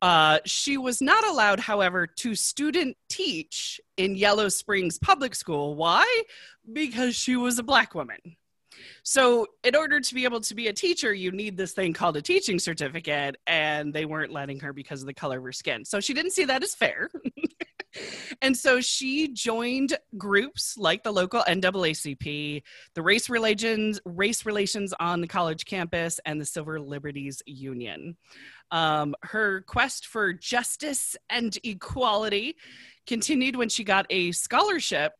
Uh, 0.01 0.39
she 0.46 0.77
was 0.77 1.01
not 1.01 1.27
allowed, 1.27 1.60
however, 1.60 2.08
to 2.08 2.34
student 2.34 2.98
teach 3.08 3.79
in 3.98 4.15
Yellow 4.15 4.50
Springs 4.50 4.98
Public 4.98 5.36
School. 5.36 5.75
Why? 5.75 6.24
Because 6.72 7.15
she 7.15 7.36
was 7.36 7.60
a 7.60 7.63
black 7.63 7.93
woman. 7.93 8.17
So, 9.03 9.46
in 9.63 9.75
order 9.75 10.00
to 10.00 10.13
be 10.15 10.24
able 10.24 10.41
to 10.41 10.55
be 10.55 10.67
a 10.67 10.74
teacher, 10.74 11.13
you 11.13 11.31
need 11.31 11.55
this 11.55 11.74
thing 11.74 11.93
called 11.93 12.17
a 12.17 12.22
teaching 12.22 12.58
certificate, 12.58 13.38
and 13.46 13.93
they 13.93 14.05
weren't 14.05 14.31
letting 14.31 14.60
her 14.62 14.74
because 14.74 15.01
of 15.01 15.08
the 15.08 15.13
color 15.13 15.38
of 15.38 15.43
her 15.43 15.51
skin. 15.51 15.86
So, 15.86 16.00
she 16.00 16.15
didn't 16.15 16.31
see 16.31 16.46
that 16.46 16.63
as 16.63 16.74
fair. 16.74 17.10
and 18.41 18.55
so 18.55 18.81
she 18.81 19.27
joined 19.27 19.98
groups 20.17 20.77
like 20.77 21.03
the 21.03 21.12
local 21.12 21.41
NAACP, 21.41 22.63
the 22.96 23.01
race 23.01 23.29
relations 23.29 24.00
race 24.05 24.46
relations 24.46 24.93
on 25.00 25.22
the 25.22 25.27
college 25.27 25.65
campus, 25.65 26.20
and 26.25 26.39
the 26.39 26.46
Civil 26.46 26.88
Liberties 26.88 27.41
Union. 27.46 28.17
Um, 28.72 29.16
her 29.24 29.62
quest 29.62 30.08
for 30.08 30.34
justice 30.34 31.18
and 31.30 31.58
equality 31.63 32.56
continued 33.06 33.56
when 33.56 33.70
she 33.70 33.84
got 33.84 34.06
a 34.10 34.32
scholarship. 34.32 35.13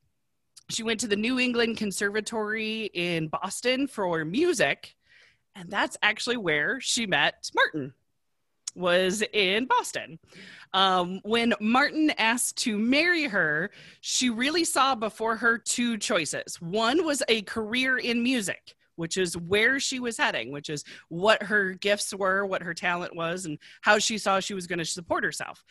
She 0.70 0.84
went 0.84 1.02
to 1.02 1.08
the 1.08 1.18
New 1.18 1.38
England 1.38 1.78
Conservatory 1.78 2.86
in 2.94 3.28
Boston 3.28 3.88
for 3.88 4.24
music, 4.24 4.96
and 5.54 5.70
that's 5.70 5.98
actually 6.02 6.38
where 6.38 6.80
she 6.80 7.06
met 7.06 7.50
Martin 7.54 7.94
was 8.76 9.24
in 9.34 9.66
Boston. 9.66 10.20
Um, 10.74 11.20
when 11.24 11.54
Martin 11.60 12.12
asked 12.18 12.58
to 12.60 12.78
marry 12.78 13.26
her, 13.26 13.72
she 14.00 14.30
really 14.30 14.64
saw 14.64 14.96
before 14.96 15.36
her 15.38 15.58
two 15.58 15.98
choices. 15.98 16.60
One 16.62 17.06
was 17.06 17.22
a 17.28 17.42
career 17.42 17.98
in 17.98 18.24
music, 18.24 18.76
which 18.96 19.18
is 19.18 19.38
where 19.38 19.80
she 19.80 20.00
was 20.00 20.18
heading, 20.18 20.52
which 20.52 20.70
is 20.70 20.84
what 21.10 21.44
her 21.44 21.74
gifts 21.74 22.14
were, 22.14 22.46
what 22.46 22.64
her 22.64 22.74
talent 22.74 23.16
was, 23.16 23.46
and 23.46 23.58
how 23.82 24.00
she 24.00 24.18
saw 24.18 24.40
she 24.40 24.54
was 24.54 24.68
going 24.68 24.80
to 24.80 24.86
support 24.86 25.24
herself. 25.24 25.64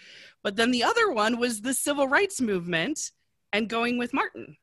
But 0.43 0.57
then 0.57 0.71
the 0.71 0.85
other 0.85 1.11
one 1.11 1.39
was 1.39 1.61
the 1.61 1.75
civil 1.75 2.09
rights 2.09 2.41
movement 2.41 3.12
and 3.53 3.69
going 3.69 3.99
with 3.99 4.12
Martin. 4.12 4.57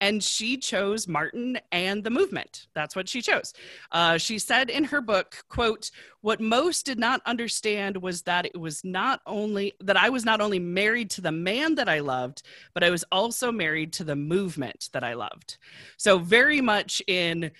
And 0.00 0.20
she 0.20 0.56
chose 0.56 1.06
martin 1.06 1.60
and 1.70 2.02
the 2.02 2.10
movement. 2.10 2.66
That's 2.74 2.96
what 2.96 3.08
she 3.08 3.22
chose. 3.22 3.54
Uh, 3.92 4.18
she 4.18 4.40
said 4.40 4.68
in 4.68 4.82
her 4.82 5.00
book 5.00 5.44
quote 5.48 5.92
what 6.22 6.40
most 6.40 6.86
did 6.86 6.98
not 6.98 7.20
understand 7.24 7.96
was 7.96 8.22
that 8.22 8.46
it 8.46 8.58
was 8.58 8.82
not 8.84 9.20
only 9.26 9.74
that 9.80 9.96
i 9.96 10.08
was 10.08 10.24
not 10.24 10.40
only 10.40 10.58
married 10.58 11.08
to 11.10 11.20
the 11.20 11.30
man 11.30 11.76
that 11.76 11.88
i 11.88 12.00
loved 12.00 12.42
but 12.74 12.82
i 12.82 12.90
was 12.90 13.04
also 13.12 13.52
married 13.52 13.92
to 13.92 14.02
the 14.04 14.16
movement 14.16 14.88
that 14.92 15.04
i 15.04 15.14
loved. 15.14 15.58
So 15.98 16.18
very 16.18 16.60
much 16.60 17.00
in 17.06 17.52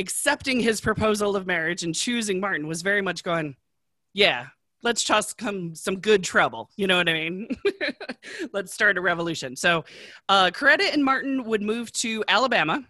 accepting 0.00 0.58
his 0.58 0.80
proposal 0.80 1.36
of 1.36 1.46
marriage 1.46 1.84
and 1.84 1.94
choosing 1.94 2.40
martin 2.40 2.66
was 2.66 2.82
very 2.82 3.02
much 3.02 3.22
going 3.22 3.54
yeah 4.12 4.46
let's 4.82 5.04
just 5.04 5.36
come 5.36 5.74
some 5.74 5.96
good 5.96 6.22
trouble. 6.22 6.70
You 6.76 6.86
know 6.86 6.96
what 6.96 7.08
I 7.08 7.12
mean? 7.12 7.48
let's 8.52 8.72
start 8.72 8.98
a 8.98 9.00
revolution. 9.00 9.56
So, 9.56 9.84
uh, 10.28 10.50
Coretta 10.52 10.92
and 10.92 11.04
Martin 11.04 11.44
would 11.44 11.62
move 11.62 11.92
to 11.92 12.24
Alabama. 12.28 12.82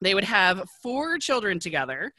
They 0.00 0.14
would 0.14 0.24
have 0.24 0.68
four 0.82 1.18
children 1.18 1.58
together. 1.58 2.12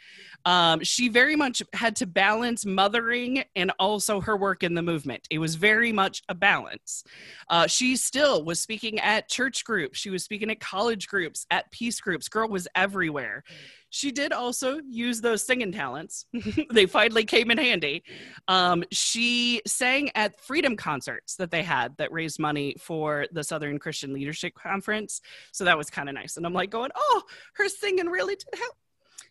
Um, 0.50 0.84
she 0.84 1.10
very 1.10 1.36
much 1.36 1.62
had 1.74 1.96
to 1.98 2.08
balance 2.08 2.66
mothering 2.66 3.44
and 3.56 3.72
also 3.78 4.20
her 4.20 4.36
work 4.36 4.64
in 4.64 4.74
the 4.74 4.82
movement. 4.82 5.28
It 5.30 5.38
was 5.38 5.54
very 5.54 5.92
much 5.92 6.24
a 6.28 6.34
balance. 6.34 7.04
Uh, 7.50 7.68
she 7.68 7.96
still 7.96 8.44
was 8.44 8.60
speaking 8.60 9.00
at 9.00 9.30
church 9.30 9.64
groups, 9.64 10.00
she 10.00 10.10
was 10.10 10.24
speaking 10.24 10.50
at 10.50 10.60
college 10.60 11.08
groups, 11.08 11.46
at 11.52 11.70
peace 11.70 12.02
groups. 12.02 12.28
Girl 12.28 12.50
was 12.50 12.68
everywhere. 12.74 13.44
She 13.92 14.12
did 14.12 14.34
also 14.34 14.80
use 14.90 15.22
those 15.22 15.46
singing 15.46 15.72
talents. 15.72 16.26
they 16.74 16.88
finally 16.88 17.26
came 17.26 17.52
in 17.52 17.60
handy. 17.60 18.04
Um, 18.48 18.84
she 18.92 19.62
sang 19.68 20.10
at 20.16 20.40
freedom 20.42 20.76
concerts 20.76 21.36
that 21.36 21.52
they 21.52 21.62
had 21.62 21.96
that 21.98 22.12
raised 22.12 22.40
money 22.40 22.76
for 22.80 23.28
the 23.32 23.44
Southern 23.44 23.78
Christian 23.78 24.14
Leadership 24.14 24.56
Conference. 24.56 25.22
So 25.52 25.66
that 25.66 25.78
was 25.78 25.92
kind 25.92 26.10
of 26.10 26.16
nice. 26.16 26.38
And 26.38 26.46
I'm 26.48 26.54
like 26.54 26.72
going, 26.72 26.90
oh, 26.96 27.22
her 27.54 27.70
singing 27.70 28.08
really 28.08 28.36
did 28.36 28.60
help. 28.60 28.76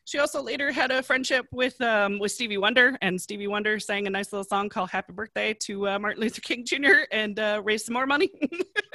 She 0.09 0.19
also 0.19 0.41
later 0.41 0.73
had 0.73 0.91
a 0.91 1.03
friendship 1.03 1.45
with 1.53 1.79
um, 1.83 2.19
with 2.19 2.33
Stevie 2.33 2.57
Wonder, 2.57 2.97
and 3.03 3.21
Stevie 3.21 3.47
Wonder 3.47 3.79
sang 3.79 4.07
a 4.07 4.11
nice 4.11 4.33
little 4.33 4.43
song 4.43 4.71
called 4.71 4.89
"Happy 4.89 5.13
Birthday" 5.13 5.53
to 5.65 5.87
uh, 5.87 5.99
Martin 5.99 6.23
Luther 6.23 6.41
King 6.41 6.65
Jr. 6.65 7.01
and 7.13 7.39
uh, 7.39 7.61
raised 7.63 7.85
some 7.85 7.93
more 7.93 8.07
money. 8.07 8.31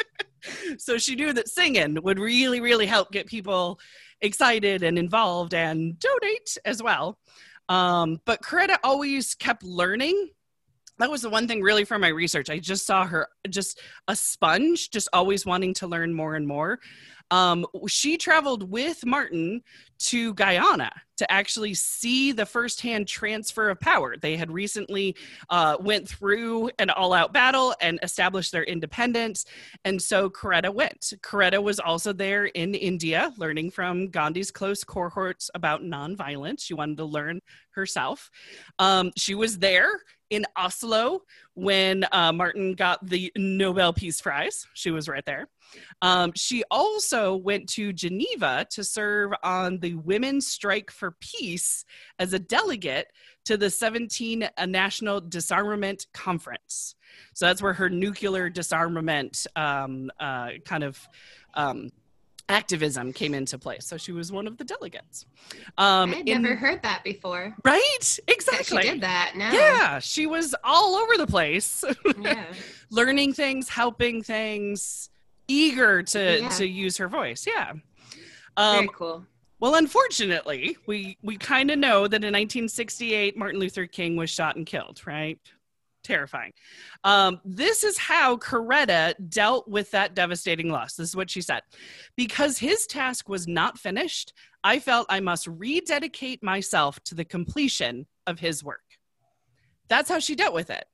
so 0.80 0.98
she 0.98 1.14
knew 1.14 1.32
that 1.32 1.50
singing 1.50 2.00
would 2.02 2.18
really, 2.18 2.62
really 2.62 2.88
help 2.88 3.12
get 3.12 3.28
people 3.28 3.80
excited 4.22 4.82
and 4.82 4.98
involved 4.98 5.54
and 5.54 6.00
donate 6.00 6.58
as 6.66 6.82
well. 6.82 7.20
Um, 7.70 8.20
but 8.26 8.42
Coretta 8.42 8.78
always 8.84 9.36
kept 9.36 9.62
learning. 9.62 10.32
That 10.98 11.12
was 11.12 11.22
the 11.22 11.30
one 11.30 11.48
thing 11.48 11.62
really 11.62 11.86
from 11.86 12.02
my 12.02 12.08
research. 12.08 12.50
I 12.50 12.58
just 12.58 12.88
saw 12.88 13.06
her 13.06 13.28
just 13.50 13.80
a 14.08 14.16
sponge, 14.16 14.90
just 14.90 15.10
always 15.14 15.46
wanting 15.46 15.76
to 15.76 15.86
learn 15.86 16.12
more 16.12 16.34
and 16.34 16.48
more. 16.48 16.80
Um, 17.34 17.66
she 17.88 18.16
traveled 18.16 18.70
with 18.70 19.04
Martin 19.08 19.64
to 19.98 20.36
Guyana 20.36 20.92
to 21.18 21.32
actually 21.32 21.74
see 21.74 22.32
the 22.32 22.46
firsthand 22.46 23.08
transfer 23.08 23.72
of 23.72 23.80
power. 23.80 24.18
They 24.18 24.38
had 24.38 24.52
recently 24.52 25.16
uh, 25.50 25.78
went 25.80 26.08
through 26.08 26.70
an 26.78 26.92
all-out 26.92 27.34
battle 27.34 27.74
and 27.82 27.98
established 28.04 28.52
their 28.52 28.66
independence, 28.66 29.46
and 29.84 30.00
so 30.00 30.30
Coretta 30.30 30.72
went. 30.72 31.14
Coretta 31.24 31.62
was 31.62 31.80
also 31.80 32.14
there 32.14 32.46
in 32.46 32.76
India, 32.76 33.34
learning 33.38 33.72
from 33.72 34.10
Gandhi's 34.10 34.52
close 34.52 34.84
cohorts 34.84 35.50
about 35.56 35.82
nonviolence. 35.82 36.62
She 36.62 36.76
wanted 36.76 36.98
to 36.98 37.06
learn 37.06 37.40
herself. 37.72 38.30
Um, 38.78 39.12
she 39.18 39.34
was 39.34 39.58
there 39.58 40.02
in 40.34 40.46
Oslo 40.58 41.22
when 41.56 42.06
uh, 42.12 42.32
Martin 42.32 42.74
got 42.74 43.06
the 43.08 43.32
Nobel 43.36 43.94
Peace 43.94 44.22
Prize. 44.22 44.68
She 44.74 44.92
was 44.92 45.08
right 45.08 45.26
there. 45.26 45.48
Um, 46.02 46.32
she 46.36 46.64
also 46.70 47.36
went 47.36 47.70
to 47.70 47.94
Geneva 47.94 48.66
to 48.72 48.84
serve 48.84 49.32
on 49.44 49.80
the 49.80 49.96
Women's 49.96 50.48
Strike 50.48 50.92
for 50.92 51.16
Peace 51.20 51.86
as 52.20 52.34
a 52.34 52.40
delegate 52.40 53.08
to 53.46 53.58
the 53.58 53.70
17 53.70 54.50
uh, 54.58 54.66
National 54.66 55.20
Disarmament 55.20 56.08
Conference. 56.14 56.96
So 57.34 57.46
that's 57.46 57.62
where 57.62 57.74
her 57.74 57.90
nuclear 57.90 58.50
disarmament 58.50 59.46
um, 59.56 60.12
uh, 60.20 60.52
kind 60.66 60.84
of 60.84 61.00
um, 61.54 61.92
activism 62.50 63.14
came 63.14 63.34
into 63.34 63.58
play. 63.58 63.78
So 63.80 63.98
she 63.98 64.12
was 64.12 64.32
one 64.32 64.48
of 64.48 64.58
the 64.58 64.64
delegates. 64.64 65.26
Um, 65.78 66.14
I'd 66.14 66.28
in- 66.28 66.42
never 66.42 66.56
heard 66.56 66.82
that 66.84 67.04
before. 67.04 67.56
right? 67.64 67.82
That 68.02 68.20
Exactly. 68.34 68.82
she 68.84 68.90
did 68.90 69.02
that. 69.02 69.34
No. 69.36 69.50
Yeah, 69.52 70.00
she 70.00 70.26
was 70.28 70.54
all 70.64 70.96
over 70.96 71.18
the 71.18 71.28
place, 71.28 71.84
Yeah. 72.20 72.46
learning 72.90 73.34
things, 73.34 73.70
helping 73.70 74.22
things, 74.24 75.10
eager 75.48 76.04
to 76.04 76.40
Yeah. 76.42 76.50
to 76.50 76.68
use 76.68 76.98
her 76.98 77.08
voice. 77.08 77.48
Yeah. 77.48 77.74
Very 78.58 78.80
Um, 78.80 78.88
cool. 78.90 79.26
well, 79.60 79.76
unfortunately, 79.76 80.78
we 80.86 81.18
we 81.24 81.38
kind 81.38 81.72
of 81.72 81.80
know 81.80 82.08
that 82.08 82.24
in 82.24 82.34
1968, 82.34 83.36
Martin 83.38 83.60
Luther 83.60 83.88
King 83.88 84.16
was 84.16 84.30
shot 84.30 84.56
and 84.58 84.66
killed. 84.66 85.02
Right? 85.08 85.40
Terrifying. 86.04 86.52
Um, 87.04 87.40
this 87.46 87.84
is 87.84 87.98
how 87.98 88.36
Coretta 88.38 89.14
dealt 89.30 89.68
with 89.68 89.92
that 89.92 90.16
devastating 90.16 90.70
loss. 90.70 90.96
This 90.96 91.10
is 91.10 91.16
what 91.16 91.30
she 91.30 91.42
said. 91.42 91.62
Because 92.18 92.58
his 92.58 92.86
task 92.86 93.30
was 93.30 93.48
not 93.48 93.80
finished, 93.80 94.34
I 94.64 94.80
felt 94.80 95.08
I 95.10 95.22
must 95.22 95.48
rededicate 95.48 96.44
myself 96.44 97.02
to 97.06 97.16
the 97.16 97.26
completion 97.26 98.06
of 98.28 98.40
his 98.40 98.64
work. 98.64 98.82
That's 99.88 100.10
how 100.10 100.20
she 100.20 100.36
dealt 100.36 100.54
with 100.54 100.70
it. 100.70 100.86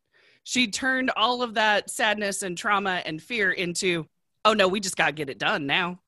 She 0.44 0.68
turned 0.68 1.12
all 1.16 1.42
of 1.42 1.56
that 1.56 1.90
sadness 1.90 2.44
and 2.44 2.58
trauma 2.58 3.02
and 3.06 3.22
fear 3.22 3.52
into, 3.52 4.08
oh 4.46 4.54
no, 4.54 4.68
we 4.68 4.80
just 4.80 4.98
got 4.98 5.08
to 5.08 5.12
get 5.12 5.30
it 5.30 5.40
done 5.40 5.66
now. 5.66 6.00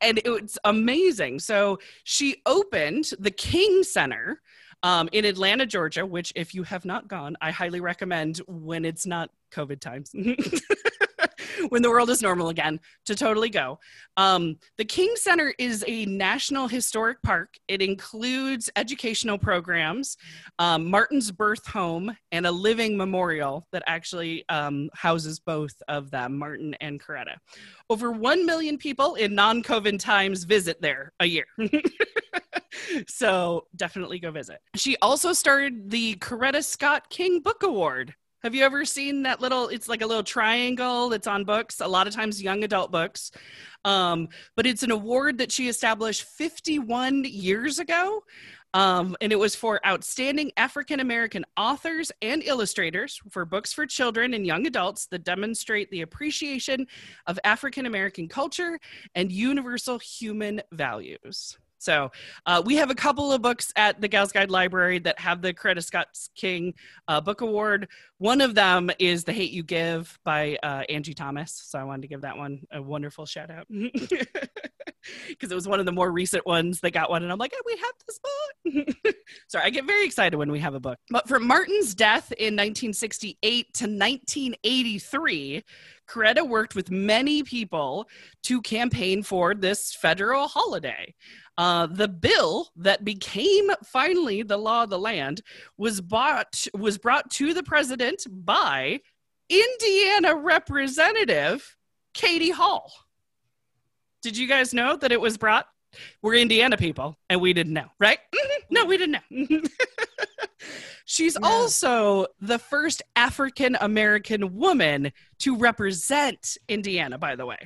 and 0.00 0.18
it 0.24 0.28
was 0.28 0.58
amazing. 0.64 1.38
So 1.40 1.78
she 2.04 2.42
opened 2.46 3.10
the 3.18 3.30
King 3.30 3.82
Center 3.82 4.40
um, 4.82 5.08
in 5.12 5.24
Atlanta, 5.24 5.66
Georgia, 5.66 6.06
which, 6.06 6.32
if 6.36 6.54
you 6.54 6.62
have 6.62 6.84
not 6.84 7.08
gone, 7.08 7.36
I 7.40 7.50
highly 7.50 7.80
recommend 7.80 8.38
when 8.46 8.84
it's 8.84 9.06
not 9.06 9.30
COVID 9.52 9.80
times. 9.80 10.12
when 11.68 11.82
the 11.82 11.90
world 11.90 12.10
is 12.10 12.22
normal 12.22 12.48
again 12.48 12.80
to 13.06 13.14
totally 13.14 13.48
go. 13.48 13.78
Um, 14.16 14.56
the 14.76 14.84
King 14.84 15.12
Center 15.16 15.54
is 15.58 15.84
a 15.86 16.04
national 16.06 16.68
historic 16.68 17.20
park. 17.22 17.54
It 17.68 17.82
includes 17.82 18.70
educational 18.76 19.38
programs, 19.38 20.16
um, 20.58 20.90
Martin's 20.90 21.30
birth 21.30 21.66
home, 21.66 22.16
and 22.32 22.46
a 22.46 22.50
living 22.50 22.96
memorial 22.96 23.66
that 23.72 23.82
actually 23.86 24.44
um, 24.48 24.90
houses 24.94 25.40
both 25.40 25.74
of 25.88 26.10
them, 26.10 26.38
Martin 26.38 26.74
and 26.80 27.02
Coretta. 27.02 27.36
Over 27.90 28.12
1 28.12 28.46
million 28.46 28.78
people 28.78 29.14
in 29.14 29.34
non 29.34 29.62
COVID 29.62 29.98
times 29.98 30.44
visit 30.44 30.80
there 30.80 31.12
a 31.20 31.26
year. 31.26 31.46
so 33.08 33.66
definitely 33.76 34.18
go 34.18 34.30
visit. 34.30 34.60
She 34.76 34.96
also 35.02 35.32
started 35.32 35.90
the 35.90 36.14
Coretta 36.16 36.64
Scott 36.64 37.10
King 37.10 37.40
Book 37.40 37.62
Award. 37.62 38.14
Have 38.44 38.54
you 38.54 38.62
ever 38.62 38.84
seen 38.84 39.24
that 39.24 39.40
little? 39.40 39.66
It's 39.68 39.88
like 39.88 40.00
a 40.00 40.06
little 40.06 40.22
triangle 40.22 41.08
that's 41.08 41.26
on 41.26 41.44
books, 41.44 41.80
a 41.80 41.88
lot 41.88 42.06
of 42.06 42.14
times 42.14 42.40
young 42.40 42.62
adult 42.62 42.92
books. 42.92 43.32
Um, 43.84 44.28
but 44.54 44.64
it's 44.64 44.84
an 44.84 44.92
award 44.92 45.38
that 45.38 45.50
she 45.50 45.68
established 45.68 46.22
51 46.22 47.24
years 47.24 47.80
ago. 47.80 48.22
Um, 48.74 49.16
and 49.20 49.32
it 49.32 49.38
was 49.38 49.56
for 49.56 49.84
outstanding 49.84 50.52
African 50.56 51.00
American 51.00 51.44
authors 51.56 52.12
and 52.20 52.42
illustrators 52.44 53.20
for 53.30 53.44
books 53.44 53.72
for 53.72 53.86
children 53.86 54.34
and 54.34 54.46
young 54.46 54.66
adults 54.66 55.06
that 55.06 55.24
demonstrate 55.24 55.90
the 55.90 56.02
appreciation 56.02 56.86
of 57.26 57.40
African 57.44 57.86
American 57.86 58.28
culture 58.28 58.78
and 59.14 59.32
universal 59.32 59.98
human 59.98 60.60
values. 60.70 61.58
So 61.78 62.10
uh, 62.46 62.62
we 62.64 62.76
have 62.76 62.90
a 62.90 62.94
couple 62.94 63.32
of 63.32 63.40
books 63.40 63.72
at 63.76 64.00
the 64.00 64.08
Gals 64.08 64.32
Guide 64.32 64.50
Library 64.50 64.98
that 65.00 65.18
have 65.18 65.42
the 65.42 65.54
Coretta 65.54 65.82
Scott 65.82 66.08
King 66.34 66.74
uh, 67.06 67.20
Book 67.20 67.40
Award. 67.40 67.88
One 68.18 68.40
of 68.40 68.54
them 68.54 68.90
is 68.98 69.24
The 69.24 69.32
Hate 69.32 69.52
You 69.52 69.62
Give 69.62 70.18
by 70.24 70.58
uh, 70.62 70.82
Angie 70.88 71.14
Thomas. 71.14 71.62
So 71.66 71.78
I 71.78 71.84
wanted 71.84 72.02
to 72.02 72.08
give 72.08 72.22
that 72.22 72.36
one 72.36 72.66
a 72.72 72.82
wonderful 72.82 73.26
shout 73.26 73.50
out 73.50 73.66
because 75.28 75.50
it 75.50 75.54
was 75.54 75.68
one 75.68 75.80
of 75.80 75.86
the 75.86 75.92
more 75.92 76.10
recent 76.10 76.46
ones 76.46 76.80
that 76.80 76.92
got 76.92 77.10
one. 77.10 77.22
And 77.22 77.32
I'm 77.32 77.38
like, 77.38 77.52
hey, 77.52 77.60
we 77.66 77.76
have 77.76 77.94
this 78.06 78.20
book. 79.04 79.14
Sorry, 79.48 79.64
I 79.64 79.70
get 79.70 79.86
very 79.86 80.04
excited 80.04 80.36
when 80.36 80.50
we 80.50 80.60
have 80.60 80.74
a 80.74 80.80
book. 80.80 80.98
But 81.10 81.28
from 81.28 81.46
Martin's 81.46 81.94
death 81.94 82.32
in 82.32 82.54
1968 82.54 83.74
to 83.74 83.84
1983, 83.84 85.64
Coretta 86.08 86.46
worked 86.46 86.74
with 86.74 86.90
many 86.90 87.42
people 87.42 88.08
to 88.44 88.62
campaign 88.62 89.22
for 89.22 89.54
this 89.54 89.94
federal 89.94 90.48
holiday. 90.48 91.14
Uh, 91.58 91.86
the 91.86 92.08
bill 92.08 92.68
that 92.76 93.04
became 93.04 93.70
finally 93.84 94.42
the 94.42 94.56
law 94.56 94.84
of 94.84 94.90
the 94.90 94.98
land 94.98 95.42
was 95.76 96.00
bought 96.00 96.66
was 96.72 96.98
brought 96.98 97.28
to 97.32 97.52
the 97.52 97.64
president 97.64 98.24
by 98.30 99.00
Indiana 99.48 100.36
Representative 100.36 101.76
Katie 102.14 102.50
Hall. 102.50 102.92
Did 104.22 104.36
you 104.36 104.46
guys 104.48 104.74
know 104.74 104.96
that 104.96 105.12
it 105.12 105.20
was 105.20 105.36
brought? 105.38 105.66
We're 106.22 106.34
Indiana 106.34 106.76
people, 106.76 107.18
and 107.30 107.40
we 107.40 107.52
didn't 107.52 107.72
know, 107.72 107.86
right? 107.98 108.18
Mhm. 108.34 108.60
No, 108.70 108.84
we 108.84 108.96
didn't 108.98 109.22
know. 109.30 109.60
She's 111.06 111.38
No. 111.38 111.48
also 111.48 112.26
the 112.40 112.58
first 112.58 113.00
African 113.16 113.76
American 113.80 114.54
woman 114.56 115.12
to 115.38 115.56
represent 115.56 116.58
Indiana, 116.68 117.16
by 117.16 117.36
the 117.36 117.46
way. 117.46 117.56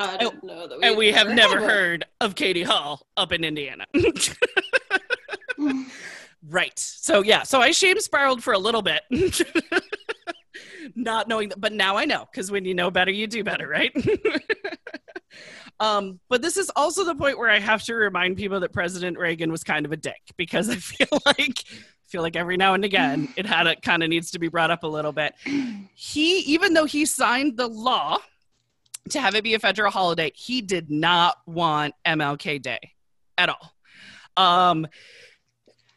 I 0.00 0.16
didn't 0.18 0.44
know 0.44 0.68
that. 0.68 0.78
And 0.80 0.96
we 0.96 1.10
have 1.10 1.28
never 1.30 1.58
heard 1.58 2.04
of 2.20 2.36
Katie 2.36 2.62
Hall 2.62 3.04
up 3.16 3.32
in 3.32 3.42
Indiana. 3.42 3.84
right. 6.48 6.78
So 6.78 7.22
yeah, 7.22 7.42
so 7.42 7.60
I 7.60 7.72
shame 7.72 7.98
spiraled 8.00 8.42
for 8.44 8.52
a 8.52 8.58
little 8.58 8.82
bit. 8.82 9.02
Not 10.94 11.26
knowing 11.28 11.48
that, 11.50 11.60
but 11.60 11.72
now 11.72 11.96
I 11.96 12.04
know 12.04 12.26
because 12.30 12.50
when 12.52 12.64
you 12.64 12.74
know 12.74 12.90
better, 12.92 13.10
you 13.10 13.26
do 13.26 13.42
better, 13.42 13.66
right? 13.68 13.92
Um, 15.80 16.20
but 16.28 16.42
this 16.42 16.56
is 16.56 16.70
also 16.76 17.04
the 17.04 17.14
point 17.14 17.38
where 17.38 17.50
I 17.50 17.58
have 17.58 17.82
to 17.84 17.94
remind 17.94 18.36
people 18.36 18.60
that 18.60 18.72
President 18.72 19.18
Reagan 19.18 19.50
was 19.50 19.64
kind 19.64 19.86
of 19.86 19.92
a 19.92 19.96
dick 19.96 20.20
because 20.36 20.68
I 20.70 20.76
feel 20.76 21.20
like 21.24 21.64
feel 22.06 22.22
like 22.22 22.36
every 22.36 22.56
now 22.56 22.72
and 22.72 22.86
again 22.86 23.28
it 23.36 23.44
had 23.44 23.66
it 23.66 23.82
kind 23.82 24.02
of 24.02 24.08
needs 24.08 24.30
to 24.30 24.38
be 24.38 24.48
brought 24.48 24.70
up 24.70 24.82
a 24.82 24.86
little 24.86 25.12
bit. 25.12 25.34
He, 25.94 26.38
even 26.40 26.74
though 26.74 26.86
he 26.86 27.04
signed 27.04 27.56
the 27.56 27.68
law 27.68 28.18
to 29.10 29.20
have 29.20 29.34
it 29.34 29.44
be 29.44 29.54
a 29.54 29.58
federal 29.58 29.90
holiday, 29.90 30.32
he 30.34 30.60
did 30.60 30.90
not 30.90 31.36
want 31.46 31.94
MLK 32.06 32.62
Day 32.62 32.92
at 33.36 33.50
all. 33.50 33.74
Um, 34.36 34.86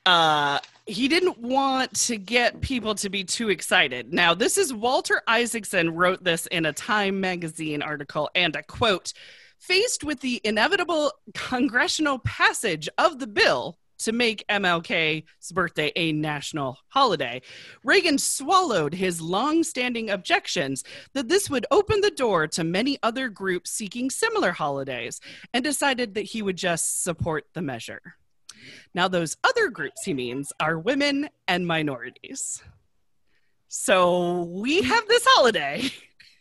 uh, 0.05 0.59
he 0.85 1.07
didn't 1.07 1.37
want 1.37 1.93
to 1.93 2.17
get 2.17 2.61
people 2.61 2.95
to 2.95 3.09
be 3.09 3.23
too 3.23 3.49
excited. 3.49 4.13
Now, 4.13 4.33
this 4.33 4.57
is 4.57 4.73
Walter 4.73 5.21
Isaacson 5.27 5.93
wrote 5.93 6.23
this 6.23 6.47
in 6.47 6.65
a 6.65 6.73
Time 6.73 7.19
magazine 7.19 7.81
article, 7.81 8.29
and 8.35 8.55
a 8.55 8.63
quote 8.63 9.13
Faced 9.59 10.03
with 10.03 10.21
the 10.21 10.41
inevitable 10.43 11.11
congressional 11.35 12.17
passage 12.19 12.89
of 12.97 13.19
the 13.19 13.27
bill 13.27 13.77
to 13.99 14.11
make 14.11 14.43
MLK's 14.49 15.51
birthday 15.51 15.91
a 15.95 16.11
national 16.11 16.79
holiday, 16.87 17.43
Reagan 17.83 18.17
swallowed 18.17 18.95
his 18.95 19.21
long 19.21 19.63
standing 19.63 20.09
objections 20.09 20.83
that 21.13 21.29
this 21.29 21.47
would 21.49 21.67
open 21.69 22.01
the 22.01 22.09
door 22.09 22.47
to 22.47 22.63
many 22.63 22.97
other 23.03 23.29
groups 23.29 23.69
seeking 23.69 24.09
similar 24.09 24.51
holidays 24.51 25.21
and 25.53 25.63
decided 25.63 26.15
that 26.15 26.21
he 26.21 26.41
would 26.41 26.57
just 26.57 27.03
support 27.03 27.45
the 27.53 27.61
measure. 27.61 28.15
Now, 28.93 29.07
those 29.07 29.37
other 29.43 29.69
groups 29.69 30.03
he 30.03 30.13
means 30.13 30.51
are 30.59 30.77
women 30.77 31.29
and 31.47 31.65
minorities. 31.65 32.61
So 33.67 34.43
we 34.43 34.81
have 34.81 35.07
this 35.07 35.25
holiday 35.29 35.89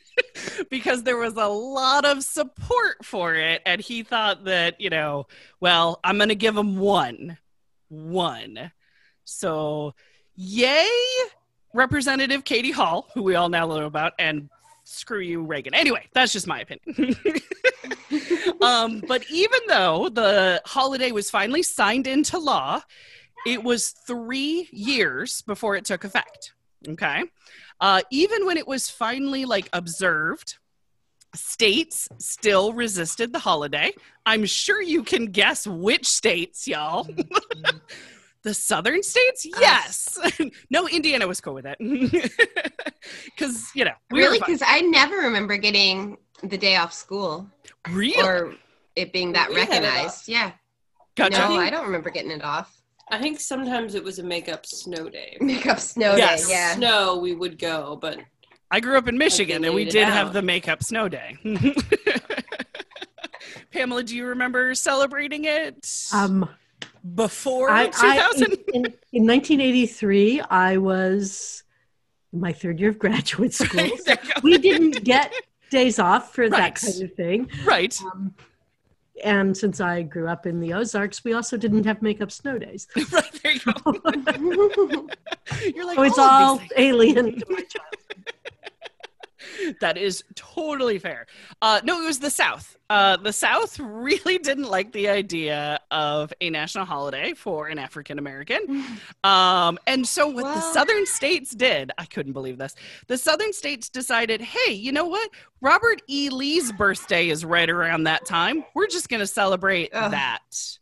because 0.70 1.02
there 1.02 1.16
was 1.16 1.34
a 1.36 1.46
lot 1.46 2.04
of 2.04 2.24
support 2.24 3.04
for 3.04 3.34
it. 3.34 3.62
And 3.64 3.80
he 3.80 4.02
thought 4.02 4.44
that, 4.44 4.80
you 4.80 4.90
know, 4.90 5.26
well, 5.60 6.00
I'm 6.02 6.16
going 6.16 6.30
to 6.30 6.34
give 6.34 6.56
him 6.56 6.78
one. 6.78 7.38
One. 7.88 8.72
So, 9.24 9.94
yay, 10.34 10.88
Representative 11.72 12.44
Katie 12.44 12.72
Hall, 12.72 13.08
who 13.14 13.22
we 13.22 13.36
all 13.36 13.48
now 13.48 13.66
know 13.66 13.86
about, 13.86 14.14
and 14.18 14.48
screw 14.84 15.20
you, 15.20 15.42
Reagan. 15.42 15.74
Anyway, 15.74 16.08
that's 16.12 16.32
just 16.32 16.46
my 16.46 16.60
opinion. 16.60 17.04
um, 18.62 19.02
but 19.06 19.24
even 19.30 19.60
though 19.68 20.08
the 20.08 20.62
holiday 20.64 21.10
was 21.10 21.30
finally 21.30 21.62
signed 21.62 22.06
into 22.06 22.38
law, 22.38 22.82
it 23.46 23.62
was 23.62 23.90
three 23.90 24.68
years 24.72 25.42
before 25.42 25.76
it 25.76 25.84
took 25.84 26.04
effect. 26.04 26.54
Okay. 26.86 27.24
Uh, 27.80 28.02
even 28.10 28.46
when 28.46 28.56
it 28.56 28.66
was 28.66 28.90
finally 28.90 29.44
like 29.44 29.68
observed, 29.72 30.58
states 31.34 32.08
still 32.18 32.72
resisted 32.72 33.32
the 33.32 33.38
holiday. 33.38 33.92
I'm 34.26 34.44
sure 34.44 34.82
you 34.82 35.02
can 35.02 35.26
guess 35.26 35.66
which 35.66 36.06
states, 36.06 36.66
y'all. 36.66 37.08
the 38.42 38.54
southern 38.54 39.02
states? 39.02 39.46
Yes. 39.58 40.18
no, 40.70 40.88
Indiana 40.88 41.26
was 41.26 41.40
cool 41.40 41.54
with 41.54 41.66
it. 41.66 41.78
Because, 43.24 43.70
you 43.74 43.86
know, 43.86 43.94
we 44.10 44.18
really? 44.18 44.38
Because 44.38 44.62
I 44.64 44.82
never 44.82 45.16
remember 45.16 45.56
getting 45.56 46.18
the 46.42 46.58
day 46.58 46.76
off 46.76 46.92
school 46.92 47.48
Really? 47.90 48.20
or 48.22 48.54
it 48.96 49.12
being 49.12 49.32
that 49.32 49.48
We 49.50 49.56
had 49.56 49.62
it 49.64 49.70
off. 49.70 49.72
recognized. 49.82 50.28
Yeah. 50.28 50.52
Gotcha. 51.16 51.38
No, 51.38 51.56
I 51.56 51.70
don't 51.70 51.84
remember 51.86 52.10
getting 52.10 52.30
it 52.30 52.42
off. 52.44 52.76
I 53.10 53.18
think 53.20 53.40
sometimes 53.40 53.94
it 53.94 54.04
was 54.04 54.18
a 54.20 54.22
make-up 54.22 54.64
snow 54.64 55.08
day. 55.08 55.36
Makeup 55.40 55.80
snow 55.80 56.14
Yes. 56.16 56.46
day. 56.46 56.52
Yeah. 56.54 56.74
Snow, 56.76 57.18
we 57.18 57.34
would 57.34 57.58
go, 57.58 57.98
but 58.00 58.20
I 58.70 58.78
grew 58.80 58.96
up 58.96 59.08
in 59.08 59.18
Michigan 59.18 59.64
and 59.64 59.74
we 59.74 59.80
laid 59.82 59.88
it 59.88 59.92
did 59.92 60.08
have 60.08 60.32
the 60.32 60.42
makeup 60.42 60.82
snow 60.84 61.08
day. 61.08 61.36
Pamela, 63.72 64.02
do 64.02 64.16
you 64.16 64.26
remember 64.26 64.74
celebrating 64.74 65.44
it 65.44 65.86
Um, 66.12 66.48
before 67.14 67.70
I, 67.70 67.86
2000? 67.86 68.02
I, 68.02 68.56
in, 68.74 68.84
in 69.12 69.26
1983, 69.26 70.40
I 70.42 70.76
was 70.76 71.62
in 72.32 72.40
my 72.40 72.52
third 72.52 72.78
year 72.80 72.90
of 72.90 72.98
graduate 72.98 73.54
school. 73.54 73.80
Right, 73.82 73.92
there 74.04 74.18
you 74.22 74.34
go. 74.34 74.40
we 74.42 74.58
didn't 74.58 75.04
get 75.04 75.32
days 75.70 75.98
off 75.98 76.34
for 76.34 76.42
Right. 76.42 76.50
that 76.50 76.74
kind 76.80 77.02
of 77.02 77.14
thing. 77.14 77.50
right. 77.64 77.98
Um, 78.12 78.34
and 79.24 79.54
since 79.56 79.80
I 79.80 80.02
grew 80.02 80.28
up 80.28 80.46
in 80.46 80.60
the 80.60 80.72
Ozarks, 80.72 81.24
we 81.24 81.34
also 81.34 81.56
didn't 81.58 81.84
have 81.84 82.00
makeup 82.00 82.30
snow 82.30 82.58
days. 82.58 82.86
right 83.12 83.40
there 83.42 83.52
you 83.52 83.60
go. 83.60 84.00
You're 85.74 85.84
like, 85.86 85.96
So 85.96 86.02
it's 86.04 86.18
all 86.18 86.28
all 86.58 86.60
alien 86.76 87.38
to 87.38 87.46
my 87.50 87.62
childhood. 87.62 88.09
That 89.80 89.96
is 89.96 90.24
totally 90.34 90.98
fair. 90.98 91.26
Uh, 91.62 91.80
no, 91.84 92.02
it 92.02 92.06
was 92.06 92.18
the 92.18 92.30
South. 92.30 92.76
Uh, 92.88 93.16
the 93.16 93.32
South 93.32 93.78
really 93.78 94.38
didn't 94.42 94.68
like 94.68 94.92
the 94.92 95.08
idea 95.08 95.78
of 95.90 96.32
a 96.40 96.50
national 96.50 96.84
holiday 96.84 97.34
for 97.34 97.68
an 97.68 97.78
African 97.78 98.18
American. 98.18 98.84
Um, 99.22 99.78
and 99.86 100.06
so, 100.06 100.28
what 100.28 100.44
the 100.44 100.60
Southern 100.60 101.06
states 101.06 101.54
did, 101.54 101.92
I 101.98 102.04
couldn't 102.04 102.32
believe 102.32 102.58
this. 102.58 102.74
The 103.06 103.18
Southern 103.18 103.52
states 103.52 103.88
decided, 103.88 104.40
hey, 104.40 104.72
you 104.72 104.92
know 104.92 105.06
what? 105.06 105.30
Robert 105.60 106.02
E. 106.08 106.30
Lee's 106.30 106.72
birthday 106.72 107.28
is 107.28 107.44
right 107.44 107.68
around 107.68 108.04
that 108.04 108.26
time. 108.26 108.64
We're 108.74 108.88
just 108.88 109.08
going 109.08 109.20
to 109.20 109.26
celebrate 109.26 109.90
Ugh. 109.92 110.10
that. 110.10 110.78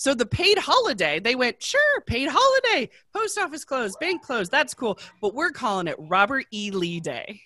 So 0.00 0.14
the 0.14 0.24
paid 0.24 0.56
holiday, 0.56 1.20
they 1.20 1.34
went, 1.34 1.62
sure, 1.62 2.00
paid 2.06 2.28
holiday, 2.30 2.88
post 3.14 3.36
office 3.36 3.66
closed, 3.66 3.98
bank 4.00 4.22
closed, 4.22 4.50
that's 4.50 4.72
cool, 4.72 4.98
but 5.20 5.34
we're 5.34 5.50
calling 5.50 5.88
it 5.88 5.96
Robert 5.98 6.46
E. 6.52 6.70
Lee 6.70 7.00
Day. 7.00 7.42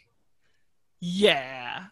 Yeah. 1.06 1.84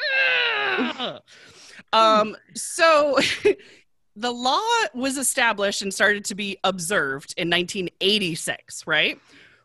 Ah. 0.00 1.20
um, 1.92 2.36
so 2.54 3.18
the 4.16 4.30
law 4.30 4.60
was 4.94 5.18
established 5.18 5.82
and 5.82 5.92
started 5.92 6.24
to 6.26 6.36
be 6.36 6.56
observed 6.62 7.34
in 7.36 7.50
1986, 7.50 8.86
right? 8.86 9.18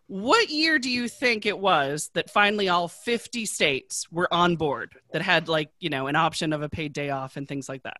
What 0.07 0.49
year 0.49 0.79
do 0.79 0.89
you 0.89 1.07
think 1.07 1.45
it 1.45 1.59
was 1.59 2.09
that 2.15 2.31
finally 2.31 2.67
all 2.67 2.87
50 2.87 3.45
states 3.45 4.11
were 4.11 4.27
on 4.33 4.55
board 4.55 4.93
that 5.11 5.21
had 5.21 5.47
like, 5.49 5.69
you 5.79 5.91
know, 5.91 6.07
an 6.07 6.15
option 6.15 6.51
of 6.51 6.63
a 6.63 6.69
paid 6.69 6.91
day 6.91 7.11
off 7.11 7.37
and 7.37 7.47
things 7.47 7.69
like 7.69 7.83
that? 7.83 7.97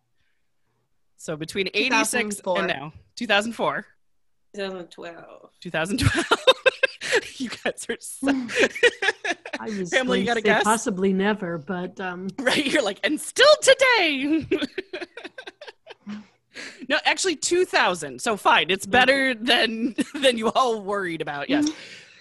So 1.17 1.35
between 1.35 1.69
86 1.71 2.41
and 2.47 2.67
now, 2.67 2.93
2004, 3.15 3.85
2012. 4.55 5.49
2012. 5.61 6.25
you 7.37 7.49
guys 7.49 7.85
are 7.89 7.97
so. 7.99 8.47
I 9.59 9.65
was 9.65 9.89
Pamela, 9.89 10.17
you 10.17 10.25
got 10.25 10.35
to 10.35 10.41
guess? 10.41 10.63
possibly 10.63 11.13
never, 11.13 11.57
but 11.57 11.99
um, 11.99 12.27
right? 12.39 12.65
You're 12.65 12.83
like, 12.83 12.99
and 13.03 13.19
still 13.19 13.45
today. 13.61 14.47
no, 16.89 16.97
actually, 17.05 17.35
2000. 17.35 18.21
So 18.21 18.37
fine, 18.37 18.69
it's 18.69 18.85
better 18.85 19.33
than 19.33 19.95
than 20.13 20.37
you 20.37 20.51
all 20.51 20.81
worried 20.81 21.21
about. 21.21 21.49
Yes. 21.49 21.69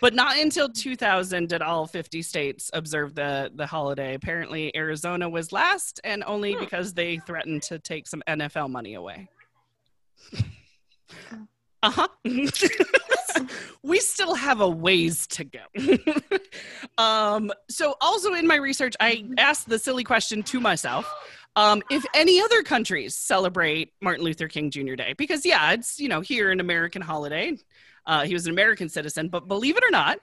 But 0.01 0.12
not 0.12 0.37
until 0.37 0.68
2000 0.68 1.49
did 1.49 1.62
all 1.62 1.87
50 1.87 2.20
states 2.23 2.70
observe 2.75 3.14
the 3.14 3.51
the 3.55 3.66
holiday. 3.66 4.14
Apparently, 4.14 4.75
Arizona 4.77 5.29
was 5.29 5.53
last, 5.53 6.01
and 6.05 6.23
only 6.27 6.57
because 6.57 6.92
they 6.92 7.18
threatened 7.18 7.62
to 7.62 7.79
take 7.79 8.07
some 8.07 8.23
NFL 8.29 8.70
money 8.70 8.94
away. 8.94 9.29
Uh 11.83 11.90
huh. 11.90 12.09
we 13.83 14.01
still 14.01 14.35
have 14.35 14.61
a 14.61 14.68
ways 14.68 15.27
to 15.29 15.44
go. 15.44 15.61
um, 16.99 17.53
so, 17.68 17.94
also 18.01 18.35
in 18.35 18.47
my 18.47 18.57
research, 18.57 18.94
I 19.01 19.25
asked 19.38 19.68
the 19.68 19.79
silly 19.79 20.05
question 20.05 20.42
to 20.44 20.61
myself 20.61 21.11
um, 21.57 21.83
if 21.90 22.05
any 22.14 22.40
other 22.40 22.62
countries 22.62 23.14
celebrate 23.14 23.92
Martin 24.01 24.25
Luther 24.25 24.49
King 24.49 24.70
Jr. 24.70 24.94
Day. 24.94 25.14
Because, 25.16 25.44
yeah, 25.47 25.73
it's, 25.73 25.99
you 25.99 26.09
know, 26.09 26.20
here 26.20 26.51
an 26.51 26.61
American 26.61 27.03
holiday. 27.03 27.57
Uh, 28.07 28.25
he 28.25 28.35
was 28.35 28.47
an 28.47 28.53
American 28.53 28.88
citizen, 28.88 29.29
but 29.29 29.49
believe 29.49 29.77
it 29.77 29.85
or 29.85 29.90
not, 29.90 30.18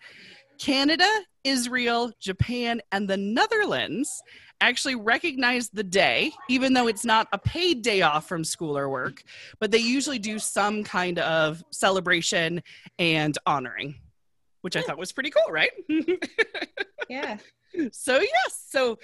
Canada, 0.59 1.09
Israel, 1.43 2.11
Japan, 2.19 2.81
and 2.91 3.09
the 3.09 3.17
Netherlands 3.17 4.21
actually 4.61 4.95
recognize 4.95 5.69
the 5.69 5.83
day, 5.83 6.31
even 6.49 6.73
though 6.73 6.87
it's 6.87 7.03
not 7.03 7.27
a 7.33 7.37
paid 7.37 7.81
day 7.81 8.01
off 8.01 8.27
from 8.27 8.43
school 8.43 8.77
or 8.77 8.89
work, 8.89 9.23
but 9.59 9.71
they 9.71 9.79
usually 9.79 10.19
do 10.19 10.39
some 10.39 10.83
kind 10.83 11.19
of 11.19 11.63
celebration 11.71 12.61
and 12.99 13.37
honoring, 13.45 13.95
which 14.61 14.75
I 14.75 14.81
thought 14.81 14.97
was 14.97 15.11
pretty 15.11 15.31
cool, 15.31 15.51
right? 15.51 15.71
Yeah. 17.09 17.37
so 17.91 18.19
yes 18.21 18.65
so 18.69 18.97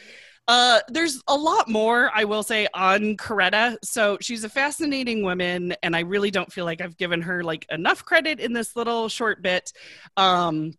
uh 0.48 0.80
there's 0.88 1.22
a 1.28 1.36
lot 1.36 1.68
more 1.68 2.10
i 2.14 2.24
will 2.24 2.44
say 2.44 2.68
on 2.74 3.18
coretta 3.18 3.76
so 3.84 4.18
she's 4.22 4.46
a 4.46 4.50
fascinating 4.50 5.24
woman 5.24 5.74
and 5.84 5.94
i 5.96 6.02
really 6.02 6.32
don't 6.32 6.52
feel 6.52 6.64
like 6.64 6.80
i've 6.80 6.96
given 6.98 7.22
her 7.22 7.44
like 7.44 7.66
enough 7.70 8.06
credit 8.06 8.40
in 8.40 8.54
this 8.54 8.76
little 8.78 9.10
short 9.10 9.42
bit 9.42 9.74
um 10.16 10.74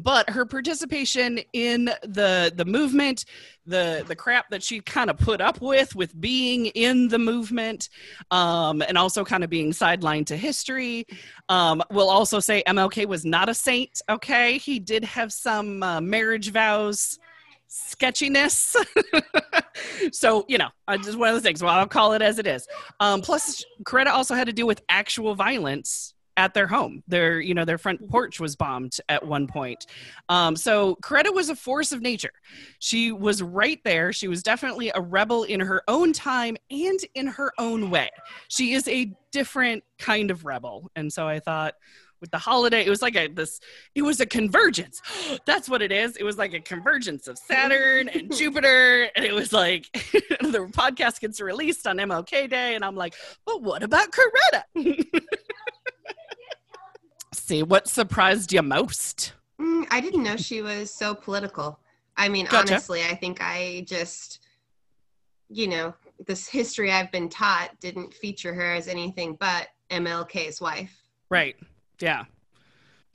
but 0.00 0.28
her 0.30 0.44
participation 0.44 1.40
in 1.52 1.86
the 2.02 2.52
the 2.54 2.64
movement 2.64 3.24
the 3.66 4.04
the 4.08 4.16
crap 4.16 4.48
that 4.50 4.62
she 4.62 4.80
kind 4.80 5.10
of 5.10 5.18
put 5.18 5.40
up 5.40 5.60
with 5.60 5.94
with 5.94 6.18
being 6.20 6.66
in 6.66 7.08
the 7.08 7.18
movement 7.18 7.88
um 8.30 8.82
and 8.82 8.96
also 8.96 9.24
kind 9.24 9.44
of 9.44 9.50
being 9.50 9.72
sidelined 9.72 10.26
to 10.26 10.36
history 10.36 11.06
um 11.48 11.82
we'll 11.90 12.10
also 12.10 12.40
say 12.40 12.62
mlk 12.66 13.06
was 13.06 13.24
not 13.24 13.48
a 13.48 13.54
saint 13.54 14.00
okay? 14.08 14.58
He 14.58 14.78
did 14.78 15.04
have 15.04 15.32
some 15.32 15.82
uh, 15.82 16.00
marriage 16.00 16.50
vows 16.50 17.18
sketchiness. 17.68 18.76
So 20.12 20.44
you 20.48 20.58
know 20.58 20.70
just 21.02 21.16
one 21.16 21.28
of 21.28 21.36
the 21.36 21.40
things 21.40 21.62
well 21.62 21.72
i'll 21.72 21.86
call 21.86 22.12
it 22.14 22.22
as 22.22 22.38
it 22.38 22.46
is. 22.46 22.66
Um 22.98 23.20
plus 23.20 23.64
coretta 23.84 24.08
also 24.08 24.34
had 24.34 24.46
to 24.48 24.52
deal 24.52 24.66
with 24.66 24.82
actual 24.88 25.34
violence 25.36 26.14
at 26.38 26.54
their 26.54 26.68
home. 26.68 27.02
Their 27.08 27.40
you 27.40 27.52
know 27.52 27.66
their 27.66 27.76
front 27.76 28.08
porch 28.08 28.40
was 28.40 28.56
bombed 28.56 28.96
at 29.10 29.26
one 29.26 29.46
point. 29.48 29.84
Um, 30.30 30.56
so 30.56 30.96
coretta 31.02 31.34
was 31.34 31.50
a 31.50 31.56
force 31.56 31.90
of 31.92 32.00
nature. 32.00 32.32
She 32.78 33.12
was 33.12 33.42
right 33.42 33.80
there. 33.84 34.12
She 34.12 34.28
was 34.28 34.42
definitely 34.42 34.90
a 34.94 35.00
rebel 35.00 35.42
in 35.42 35.58
her 35.60 35.82
own 35.88 36.12
time 36.12 36.56
and 36.70 37.00
in 37.14 37.26
her 37.26 37.52
own 37.58 37.90
way. 37.90 38.08
She 38.46 38.72
is 38.72 38.86
a 38.88 39.12
different 39.32 39.82
kind 39.98 40.30
of 40.30 40.46
rebel. 40.46 40.90
And 40.96 41.12
so 41.12 41.28
i 41.28 41.40
thought 41.40 41.74
with 42.20 42.30
the 42.30 42.38
holiday 42.38 42.84
it 42.84 42.88
was 42.88 43.02
like 43.02 43.14
a 43.14 43.28
this 43.28 43.60
it 43.96 44.02
was 44.02 44.20
a 44.20 44.26
convergence. 44.26 45.02
That's 45.44 45.68
what 45.68 45.82
it 45.82 45.90
is. 45.90 46.16
It 46.16 46.24
was 46.24 46.38
like 46.38 46.54
a 46.54 46.60
convergence 46.60 47.26
of 47.26 47.36
saturn 47.36 48.08
and 48.08 48.34
jupiter. 48.36 49.08
And 49.16 49.24
it 49.24 49.34
was 49.34 49.52
like 49.52 49.88
the 49.92 50.70
podcast 50.72 51.18
gets 51.20 51.40
released 51.40 51.84
on 51.86 51.96
mlk 51.98 52.48
day. 52.48 52.76
And 52.76 52.84
i'm 52.84 52.94
like 52.94 53.14
but 53.44 53.60
what 53.60 53.82
about 53.82 54.08
coretta 54.12 54.62
see 57.48 57.62
what 57.62 57.88
surprised 57.88 58.52
you 58.52 58.62
most 58.62 59.32
Mm, 59.60 59.86
I 59.90 60.00
didn't 60.00 60.22
know 60.22 60.36
she 60.36 60.62
was 60.62 60.88
so 60.94 61.16
political. 61.16 61.80
I 62.16 62.28
mean, 62.28 62.46
Gotcha. 62.46 62.74
honestly, 62.74 63.02
I 63.02 63.16
think 63.16 63.38
I 63.40 63.84
just, 63.88 64.38
you 65.48 65.66
know, 65.66 65.94
this 66.28 66.46
history 66.48 66.92
I've 66.92 67.10
been 67.10 67.28
taught 67.28 67.70
didn't 67.80 68.14
feature 68.14 68.54
her 68.54 68.74
as 68.74 68.86
anything 68.86 69.36
but 69.40 69.66
MLK's 69.90 70.60
wife. 70.60 70.96
right 71.30 71.56
yeah 72.00 72.24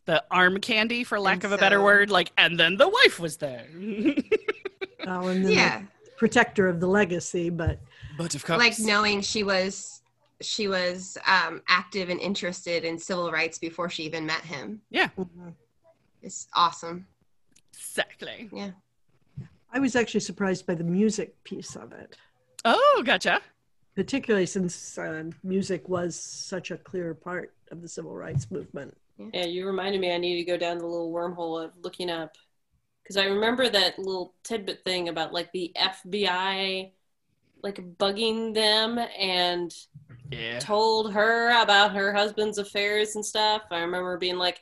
the 0.05 0.21
arm 0.29 0.59
candy 0.59 1.05
for 1.05 1.17
lack 1.19 1.35
And 1.35 1.45
of 1.45 1.51
a 1.53 1.57
better 1.57 1.81
word 1.81 2.09
like 2.11 2.31
and 2.37 2.59
then 2.59 2.75
the 2.75 2.89
wife 2.89 3.19
was 3.21 3.37
there 3.37 3.67
oh, 3.73 5.27
and 5.27 5.45
then 5.45 5.53
Yeah, 5.53 5.79
the 5.79 6.11
protector 6.17 6.67
of 6.67 6.79
the 6.81 6.87
legacy. 6.87 7.49
But 7.49 7.79
but 8.17 8.35
of 8.35 8.43
course 8.45 8.59
like 8.59 8.79
knowing 8.79 9.21
she 9.21 9.43
was 9.43 10.01
she 10.41 10.67
was 10.67 11.17
um, 11.25 11.61
active 11.67 12.09
and 12.09 12.19
interested 12.19 12.83
in 12.83 12.97
civil 12.97 13.31
rights 13.31 13.57
before 13.57 13.89
she 13.89 14.03
even 14.03 14.25
met 14.25 14.41
him. 14.41 14.81
Yeah. 14.89 15.09
It's 16.21 16.47
awesome. 16.53 17.07
exactly 17.73 18.49
Yeah. 18.51 18.71
I 19.71 19.79
was 19.79 19.95
actually 19.95 20.19
surprised 20.19 20.67
by 20.67 20.75
the 20.75 20.83
music 20.83 21.43
piece 21.43 21.75
of 21.75 21.91
it, 21.93 22.15
oh 22.63 23.03
gotcha 23.05 23.41
particularly 23.95 24.45
since 24.45 24.97
uh, 24.97 25.23
music 25.43 25.87
was 25.87 26.15
such 26.15 26.71
a 26.71 26.77
clear 26.77 27.13
part 27.13 27.53
of 27.71 27.81
the 27.81 27.87
civil 27.87 28.15
rights 28.15 28.49
movement. 28.49 28.95
Yeah, 29.33 29.45
you 29.45 29.67
reminded 29.67 30.01
me 30.01 30.13
I 30.13 30.17
need 30.17 30.37
to 30.37 30.43
go 30.43 30.57
down 30.57 30.79
the 30.79 30.87
little 30.87 31.11
wormhole 31.11 31.63
of 31.63 31.71
looking 31.83 32.09
up 32.09 32.35
because 33.03 33.17
I 33.17 33.25
remember 33.25 33.69
that 33.69 33.99
little 33.99 34.33
tidbit 34.43 34.83
thing 34.83 35.09
about 35.09 35.33
like 35.33 35.51
the 35.51 35.71
FBI 35.77 36.91
like 37.63 37.81
bugging 37.97 38.53
them 38.53 38.99
and 39.17 39.73
yeah 40.31 40.59
told 40.59 41.13
her 41.13 41.49
about 41.61 41.93
her 41.93 42.13
husband's 42.13 42.57
affairs 42.57 43.15
and 43.15 43.25
stuff. 43.25 43.63
I 43.71 43.79
remember 43.79 44.17
being 44.17 44.37
like, 44.37 44.61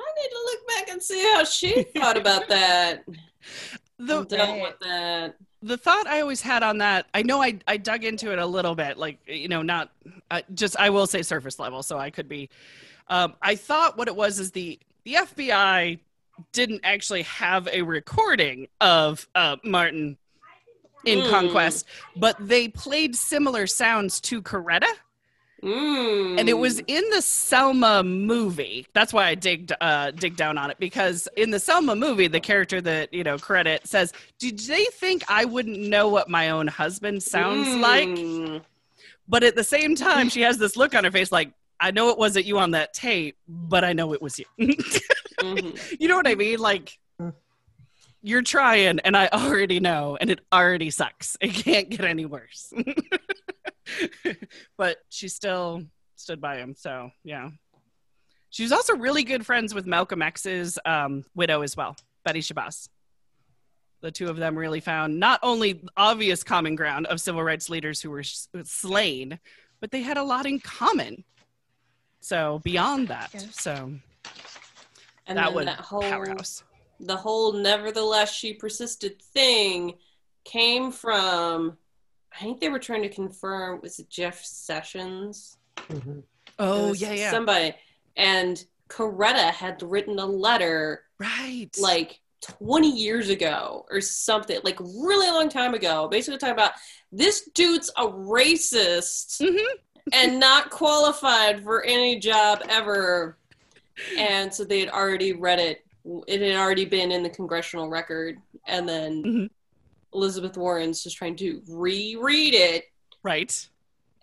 I 0.00 0.20
need 0.20 0.28
to 0.28 0.42
look 0.44 0.68
back 0.68 0.88
and 0.90 1.02
see 1.02 1.22
how 1.32 1.44
she 1.44 1.82
thought 1.96 2.16
about 2.16 2.48
that. 2.48 3.04
the 3.98 4.18
and 4.18 4.28
dealt 4.28 4.60
with 4.60 4.78
that. 4.80 5.36
the 5.62 5.76
thought 5.76 6.06
I 6.06 6.20
always 6.20 6.40
had 6.40 6.62
on 6.62 6.78
that, 6.78 7.06
I 7.14 7.22
know 7.22 7.42
I, 7.42 7.58
I 7.66 7.76
dug 7.76 8.04
into 8.04 8.32
it 8.32 8.38
a 8.38 8.46
little 8.46 8.74
bit, 8.74 8.98
like, 8.98 9.18
you 9.26 9.48
know, 9.48 9.62
not 9.62 9.90
uh, 10.30 10.42
just, 10.54 10.76
I 10.78 10.90
will 10.90 11.06
say 11.06 11.22
surface 11.22 11.58
level, 11.58 11.82
so 11.82 11.98
I 11.98 12.10
could 12.10 12.28
be. 12.28 12.50
Um, 13.08 13.34
I 13.42 13.56
thought 13.56 13.96
what 13.96 14.08
it 14.08 14.16
was 14.16 14.38
is 14.38 14.50
the, 14.50 14.78
the 15.04 15.14
FBI 15.14 15.98
didn't 16.52 16.80
actually 16.84 17.22
have 17.22 17.68
a 17.68 17.82
recording 17.82 18.68
of 18.80 19.28
uh, 19.34 19.56
Martin 19.64 20.16
in 21.04 21.20
mm. 21.20 21.30
Conquest, 21.30 21.86
but 22.16 22.36
they 22.38 22.68
played 22.68 23.16
similar 23.16 23.66
sounds 23.66 24.20
to 24.22 24.42
Coretta. 24.42 24.92
Mm. 25.62 26.40
And 26.40 26.48
it 26.48 26.58
was 26.58 26.80
in 26.88 27.08
the 27.10 27.22
Selma 27.22 28.02
movie. 28.02 28.86
That's 28.94 29.12
why 29.12 29.28
I 29.28 29.36
digged 29.36 29.72
uh 29.80 30.10
dig 30.10 30.36
down 30.36 30.58
on 30.58 30.72
it 30.72 30.78
because 30.80 31.28
in 31.36 31.50
the 31.50 31.60
Selma 31.60 31.94
movie, 31.94 32.26
the 32.26 32.40
character 32.40 32.80
that 32.80 33.14
you 33.14 33.22
know 33.22 33.36
Coretta 33.36 33.78
says, 33.86 34.12
"Did 34.40 34.58
they 34.58 34.84
think 34.86 35.22
I 35.28 35.44
wouldn't 35.44 35.78
know 35.78 36.08
what 36.08 36.28
my 36.28 36.50
own 36.50 36.66
husband 36.66 37.22
sounds 37.22 37.68
mm. 37.68 37.80
like?" 37.80 38.62
But 39.28 39.44
at 39.44 39.54
the 39.54 39.62
same 39.62 39.94
time, 39.94 40.28
she 40.28 40.40
has 40.40 40.58
this 40.58 40.76
look 40.76 40.96
on 40.96 41.04
her 41.04 41.12
face 41.12 41.30
like, 41.30 41.52
"I 41.78 41.92
know 41.92 42.08
it 42.08 42.18
wasn't 42.18 42.46
you 42.46 42.58
on 42.58 42.72
that 42.72 42.92
tape, 42.92 43.36
but 43.46 43.84
I 43.84 43.92
know 43.92 44.14
it 44.14 44.20
was 44.20 44.40
you." 44.40 44.46
mm-hmm. 44.60 45.76
You 46.00 46.08
know 46.08 46.16
what 46.16 46.26
I 46.26 46.34
mean? 46.34 46.58
Like 46.58 46.98
you're 48.22 48.42
trying 48.42 49.00
and 49.00 49.16
I 49.16 49.28
already 49.32 49.80
know 49.80 50.16
and 50.20 50.30
it 50.30 50.40
already 50.52 50.90
sucks. 50.90 51.36
It 51.40 51.52
can't 51.52 51.90
get 51.90 52.04
any 52.04 52.24
worse. 52.24 52.72
but 54.78 54.98
she 55.08 55.28
still 55.28 55.82
stood 56.16 56.40
by 56.40 56.56
him. 56.58 56.74
So, 56.76 57.10
yeah. 57.24 57.50
She 58.50 58.62
was 58.62 58.72
also 58.72 58.96
really 58.96 59.24
good 59.24 59.44
friends 59.44 59.74
with 59.74 59.86
Malcolm 59.86 60.22
X's 60.22 60.78
um, 60.84 61.24
widow 61.34 61.62
as 61.62 61.76
well, 61.76 61.96
Betty 62.24 62.40
Shabazz. 62.40 62.88
The 64.02 64.10
two 64.10 64.28
of 64.28 64.36
them 64.36 64.56
really 64.56 64.80
found 64.80 65.18
not 65.18 65.40
only 65.42 65.82
obvious 65.96 66.44
common 66.44 66.74
ground 66.76 67.06
of 67.06 67.20
civil 67.20 67.42
rights 67.42 67.70
leaders 67.70 68.00
who 68.00 68.10
were 68.10 68.22
slain, 68.22 69.38
but 69.80 69.90
they 69.90 70.02
had 70.02 70.16
a 70.16 70.22
lot 70.22 70.44
in 70.44 70.60
common. 70.60 71.24
So 72.20 72.60
beyond 72.62 73.08
that, 73.08 73.30
so 73.52 73.92
and 75.26 75.38
that 75.38 75.54
was 75.54 75.66
that 75.66 75.80
whole 75.80 76.02
powerhouse 76.02 76.62
the 77.02 77.16
whole 77.16 77.52
nevertheless 77.52 78.32
she 78.32 78.54
persisted 78.54 79.20
thing 79.20 79.94
came 80.44 80.90
from 80.90 81.76
I 82.34 82.42
think 82.44 82.60
they 82.60 82.70
were 82.70 82.78
trying 82.78 83.02
to 83.02 83.08
confirm 83.08 83.80
was 83.82 83.98
it 83.98 84.08
Jeff 84.08 84.42
Sessions? 84.42 85.58
Mm-hmm. 85.76 86.20
Oh 86.58 86.92
yeah, 86.94 87.12
yeah. 87.12 87.30
Somebody 87.30 87.74
and 88.16 88.64
Coretta 88.88 89.50
had 89.50 89.82
written 89.82 90.18
a 90.18 90.26
letter 90.26 91.04
right 91.18 91.68
like 91.78 92.20
20 92.42 92.90
years 92.90 93.28
ago 93.28 93.86
or 93.90 94.00
something, 94.00 94.58
like 94.64 94.78
really 94.80 95.30
long 95.30 95.48
time 95.48 95.74
ago, 95.74 96.08
basically 96.08 96.38
talking 96.38 96.54
about 96.54 96.72
this 97.10 97.48
dude's 97.54 97.90
a 97.96 98.06
racist 98.06 99.40
mm-hmm. 99.40 99.76
and 100.12 100.40
not 100.40 100.70
qualified 100.70 101.62
for 101.62 101.84
any 101.84 102.18
job 102.18 102.62
ever. 102.68 103.38
And 104.16 104.52
so 104.52 104.64
they 104.64 104.80
had 104.80 104.88
already 104.88 105.32
read 105.32 105.60
it 105.60 105.86
it 106.26 106.40
had 106.40 106.56
already 106.56 106.84
been 106.84 107.12
in 107.12 107.22
the 107.22 107.30
congressional 107.30 107.88
record, 107.88 108.38
and 108.66 108.88
then 108.88 109.22
mm-hmm. 109.22 109.46
Elizabeth 110.14 110.56
Warren's 110.56 111.02
just 111.02 111.16
trying 111.16 111.36
to 111.36 111.62
reread 111.68 112.54
it. 112.54 112.84
Right. 113.22 113.68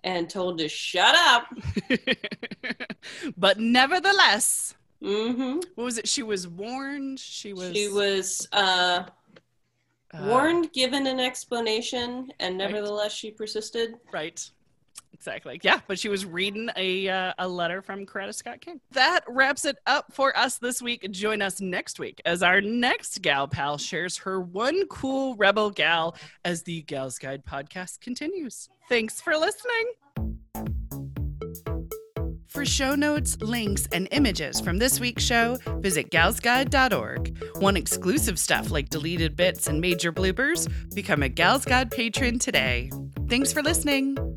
And 0.03 0.29
told 0.29 0.59
to 0.59 0.69
shut 0.69 1.15
up. 1.15 1.47
but 3.37 3.59
nevertheless, 3.59 4.75
mm-hmm. 5.01 5.59
what 5.75 5.83
was 5.83 5.97
it? 5.97 6.07
She 6.07 6.23
was 6.23 6.47
warned. 6.47 7.19
She 7.19 7.53
was. 7.53 7.73
She 7.73 7.89
was 7.89 8.47
uh, 8.53 9.03
uh, 10.13 10.25
warned, 10.25 10.71
given 10.73 11.07
an 11.07 11.19
explanation, 11.19 12.31
and 12.39 12.57
nevertheless 12.57 13.03
right. 13.03 13.11
she 13.11 13.31
persisted. 13.31 13.95
Right 14.11 14.49
exactly. 15.19 15.59
Yeah, 15.63 15.81
but 15.87 15.99
she 15.99 16.07
was 16.07 16.25
reading 16.25 16.69
a 16.77 17.09
uh, 17.09 17.33
a 17.37 17.47
letter 17.47 17.81
from 17.81 18.05
Coretta 18.05 18.33
Scott 18.33 18.61
King. 18.61 18.79
That 18.91 19.21
wraps 19.27 19.65
it 19.65 19.77
up 19.85 20.13
for 20.13 20.35
us 20.37 20.57
this 20.57 20.81
week. 20.81 21.05
Join 21.11 21.41
us 21.41 21.59
next 21.59 21.99
week 21.99 22.21
as 22.25 22.41
our 22.41 22.61
next 22.61 23.21
gal 23.21 23.47
pal 23.47 23.77
shares 23.77 24.17
her 24.19 24.39
one 24.39 24.87
cool 24.87 25.35
rebel 25.35 25.71
gal 25.71 26.15
as 26.45 26.63
the 26.63 26.83
Gals 26.83 27.19
Guide 27.19 27.45
podcast 27.45 27.99
continues. 27.99 28.69
Thanks 28.87 29.19
for 29.19 29.35
listening. 29.35 29.93
For 32.47 32.65
show 32.65 32.95
notes, 32.95 33.37
links, 33.41 33.87
and 33.91 34.07
images 34.11 34.59
from 34.59 34.79
this 34.79 34.99
week's 34.99 35.23
show, 35.23 35.57
visit 35.77 36.09
galsguide.org. 36.09 37.37
Want 37.55 37.77
exclusive 37.77 38.39
stuff 38.39 38.71
like 38.71 38.89
deleted 38.89 39.35
bits 39.35 39.67
and 39.67 39.79
major 39.79 40.11
bloopers? 40.11 40.67
Become 40.95 41.23
a 41.23 41.29
Gals 41.29 41.63
Guide 41.63 41.91
patron 41.91 42.39
today. 42.39 42.89
Thanks 43.29 43.53
for 43.53 43.61
listening. 43.61 44.28